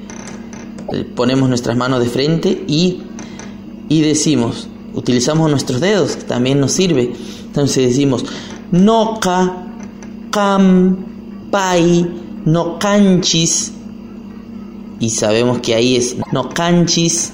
[1.14, 3.03] ponemos nuestras manos de frente y,
[3.88, 7.12] y decimos, utilizamos nuestros dedos, que también nos sirve.
[7.47, 8.24] Entonces decimos,
[8.70, 9.66] noca,
[10.30, 12.09] cam, pai,
[12.45, 13.72] no canchis,
[15.01, 17.32] y sabemos que ahí es no canchis,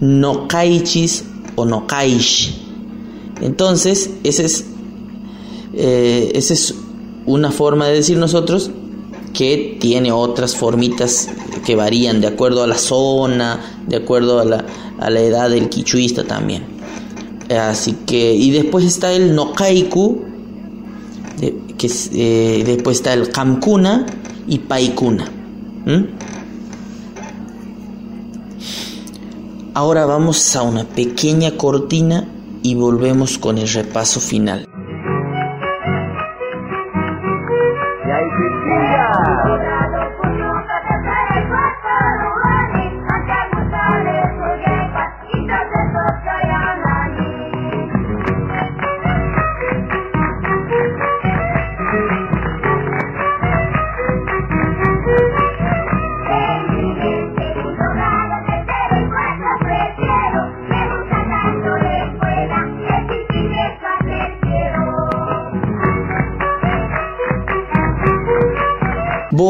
[0.00, 1.24] no caichis
[1.56, 2.60] o no caish.
[3.40, 4.64] Entonces, es,
[5.74, 6.74] eh, esa es
[7.26, 8.70] una forma de decir nosotros
[9.32, 11.28] que tiene otras formitas
[11.66, 14.64] que varían de acuerdo a la zona, de acuerdo a la,
[14.98, 16.64] a la edad del quichuista también.
[17.50, 20.22] Así que, y después está el nokaiku,
[21.76, 24.06] que eh, después está el Kamkuna
[24.46, 25.30] y Paikuna.
[29.74, 32.28] Ahora vamos a una pequeña cortina
[32.62, 34.68] y volvemos con el repaso final.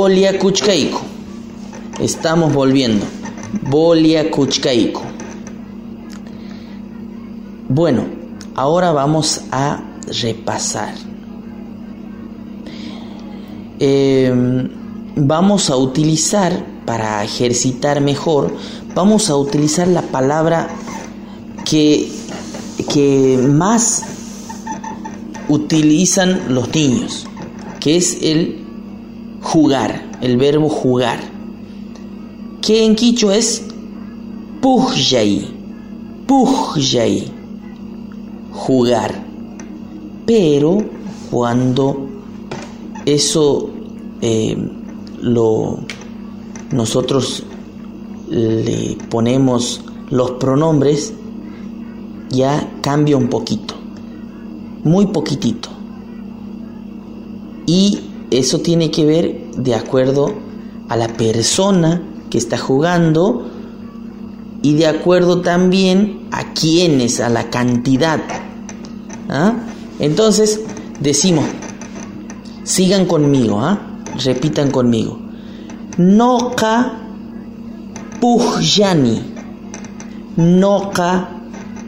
[0.05, 1.01] Bolia Kuchkaiku.
[1.99, 3.07] Estamos volviendo.
[3.71, 5.01] Bolia Kuchkaiku.
[7.71, 8.05] Bueno,
[8.55, 9.83] ahora vamos a
[10.21, 10.93] repasar.
[13.81, 14.31] Eh,
[15.17, 16.53] vamos a utilizar,
[16.85, 18.55] para ejercitar mejor,
[18.95, 20.69] vamos a utilizar la palabra
[21.65, 22.13] que,
[22.93, 24.03] que más
[25.49, 27.25] utilizan los niños,
[27.81, 28.64] que es el
[29.45, 31.21] jugar, el verbo jugar,
[32.63, 33.63] que en quicho es
[34.61, 35.47] pujyai,
[36.27, 37.31] pujyai,
[38.53, 39.23] jugar.
[40.27, 40.79] Pero
[41.31, 42.09] cuando
[43.05, 43.69] eso
[44.23, 44.57] eh,
[45.21, 45.79] lo
[46.73, 47.45] nosotros
[48.31, 51.13] le ponemos los pronombres,
[52.31, 53.75] ya cambia un poquito,
[54.83, 55.69] muy poquitito.
[57.67, 58.01] Y
[58.39, 60.33] eso tiene que ver de acuerdo
[60.89, 63.49] a la persona que está jugando
[64.63, 68.21] y de acuerdo también a quiénes, a la cantidad.
[69.29, 69.55] ¿Ah?
[69.99, 70.61] Entonces
[71.01, 71.45] decimos,
[72.65, 73.79] sigan conmigo, ¿ah?
[74.25, 75.19] repitan conmigo.
[75.99, 76.99] Noka
[78.21, 79.23] pujyani.
[80.37, 81.29] Noka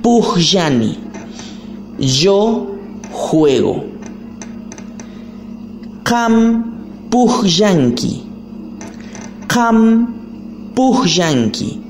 [0.02, 0.98] pujyani.
[1.98, 2.76] Yo
[3.10, 3.95] juego.
[6.06, 6.62] Kam
[7.10, 8.22] pujyanki.
[9.48, 10.14] Kam
[10.76, 11.80] pujyanki.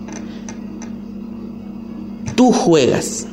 [2.34, 3.26] Tú juegas.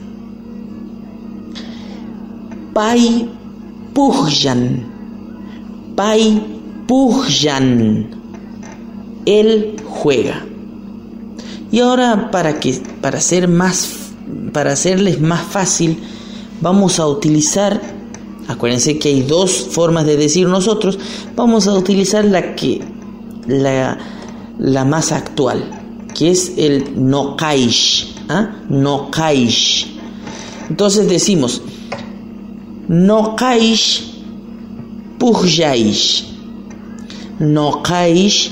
[2.74, 3.30] Pai
[3.94, 4.84] pujyan.
[5.96, 6.44] Pai
[6.86, 8.10] pujyan.
[9.26, 10.46] Él juega.
[11.72, 14.12] Y ahora para que para ser más
[14.52, 16.04] para hacerles más fácil
[16.60, 18.03] vamos a utilizar
[18.48, 21.00] acuérdense que hay dos formas de decir nosotros,
[21.36, 22.82] vamos a utilizar la que
[23.48, 23.98] la,
[24.60, 25.64] la más actual,
[26.14, 28.56] que es el no kaish, ¿ah?
[28.70, 29.88] no kaish.
[30.70, 31.62] Entonces decimos
[32.88, 34.14] no kaish
[35.18, 36.26] pujyaish.
[37.40, 38.52] No kaish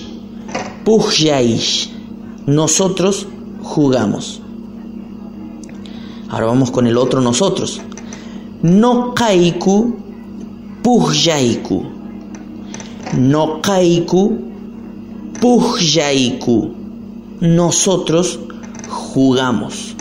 [0.86, 1.90] pujyaish.
[2.46, 3.28] Nosotros
[3.62, 4.42] jugamos.
[6.30, 7.82] Ahora vamos con el otro nosotros.
[8.64, 9.96] No kaiku
[10.84, 11.86] pujyaiku.
[13.18, 14.38] No kaiku
[15.42, 16.70] pujyaiku.
[17.42, 18.40] Nosotros
[18.88, 19.96] jugamos.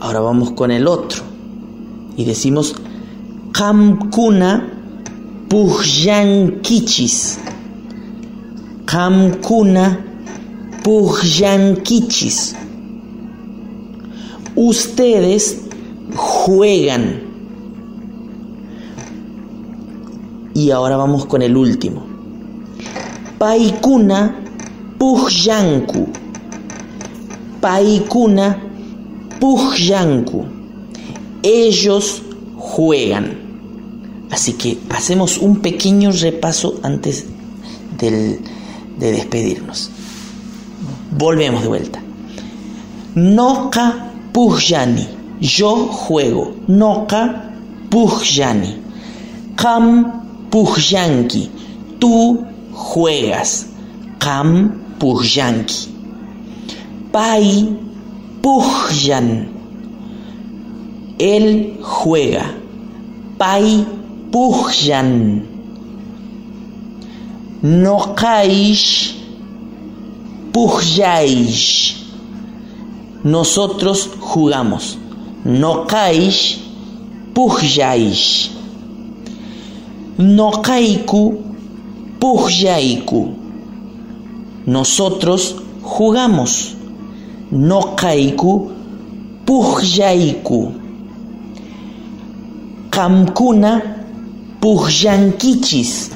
[0.00, 1.24] Ahora vamos con el otro.
[2.16, 2.76] Y decimos
[3.52, 4.68] Kamkuna
[5.48, 7.38] pujyankichis.
[8.84, 9.98] Kamkuna
[10.84, 12.54] pujyankichis.
[14.54, 15.69] Ustedes
[16.14, 17.22] juegan.
[20.54, 22.02] Y ahora vamos con el último.
[23.38, 24.36] Paikuna
[24.98, 26.08] pujyanku.
[27.60, 28.58] Paikuna
[29.38, 30.44] pujyanku.
[31.42, 32.22] Ellos
[32.56, 33.38] juegan.
[34.30, 37.26] Así que hacemos un pequeño repaso antes
[37.98, 38.38] de
[38.98, 39.90] despedirnos.
[41.16, 42.02] Volvemos de vuelta.
[43.14, 45.19] Noka pujyani.
[45.40, 46.52] Yo juego.
[46.68, 47.42] Noka
[47.88, 48.76] pujyani.
[49.56, 50.12] Kam
[50.50, 51.50] pujyanki.
[51.98, 53.66] Tú juegas.
[54.18, 55.88] Kam pujyanki.
[57.10, 57.76] Pai
[58.42, 59.48] pujyan.
[61.18, 62.44] Él juega.
[63.38, 63.86] Pai
[64.30, 65.42] pujyan.
[67.62, 69.14] No kaish
[70.52, 71.96] pujyaish.
[73.24, 74.98] Nosotros jugamos.
[75.44, 76.58] No kaish
[77.34, 78.50] pujyaish.
[80.18, 81.42] No kaiku
[82.20, 83.34] pujyaiku.
[84.66, 86.76] Nosotros jugamos.
[87.50, 87.80] No
[89.46, 90.72] pujyaiku.
[92.90, 94.00] Kamkuna
[94.60, 96.10] Pujyankichis.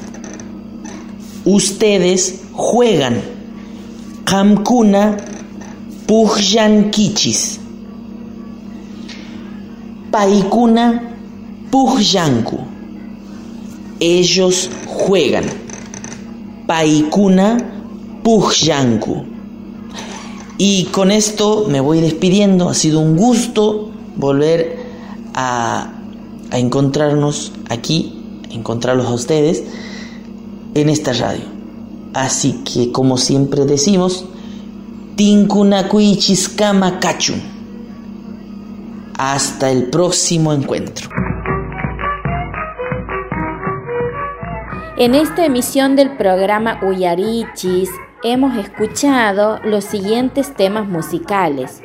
[1.45, 3.21] Ustedes juegan.
[4.23, 5.17] Kamkuna
[6.07, 7.64] Pujyankichis.
[10.15, 11.01] Paikuna
[11.69, 12.57] Pujyanku.
[13.99, 15.43] Ellos juegan.
[16.65, 17.57] Paikuna
[18.23, 19.25] Pujyanku.
[20.57, 22.69] Y con esto me voy despidiendo.
[22.69, 24.79] Ha sido un gusto volver
[25.33, 25.91] a,
[26.49, 29.65] a encontrarnos aquí, a encontrarlos a ustedes
[30.75, 31.43] en esta radio.
[32.13, 34.23] Así que, como siempre decimos,
[35.17, 37.54] Tinkunakuichiskama Kachun.
[39.17, 41.09] Hasta el próximo encuentro.
[44.97, 47.89] En esta emisión del programa Uyarichis
[48.23, 51.81] hemos escuchado los siguientes temas musicales.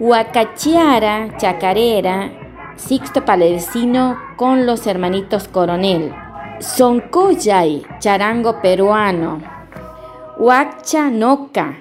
[0.00, 2.32] Huacachiara, Chacarera,
[2.76, 6.14] Sixto Palavecino con los hermanitos Coronel.
[6.60, 9.42] Soncoyay, charango peruano.
[10.38, 11.76] Huacha Noca,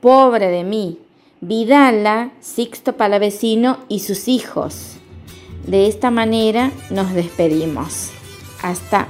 [0.00, 1.03] pobre de mí.
[1.46, 4.92] Vidala, Sixto Palavecino y sus hijos.
[5.66, 8.08] De esta manera nos despedimos.
[8.62, 9.08] Hasta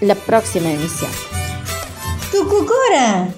[0.00, 1.10] la próxima emisión.
[2.30, 3.28] Tucucora.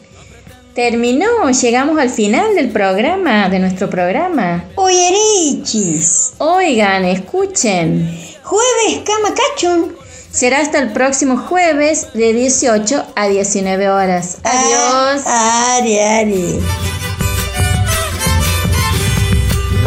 [0.74, 4.64] Terminó, llegamos al final del programa, de nuestro programa.
[4.74, 6.34] Oyerichis.
[6.36, 8.11] Oigan, escuchen.
[8.42, 9.97] Jueves Camacachun.
[10.30, 14.38] Será hasta el próximo jueves de 18 a 19 horas.
[14.42, 15.22] Adiós.
[15.26, 16.61] Ah, Ari, Ari.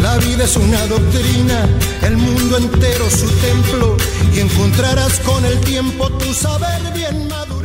[0.02, 1.68] La vida es una doctrina,
[2.02, 3.96] el mundo entero su templo,
[4.34, 7.57] y encontrarás con el tiempo tu saber bien madurado.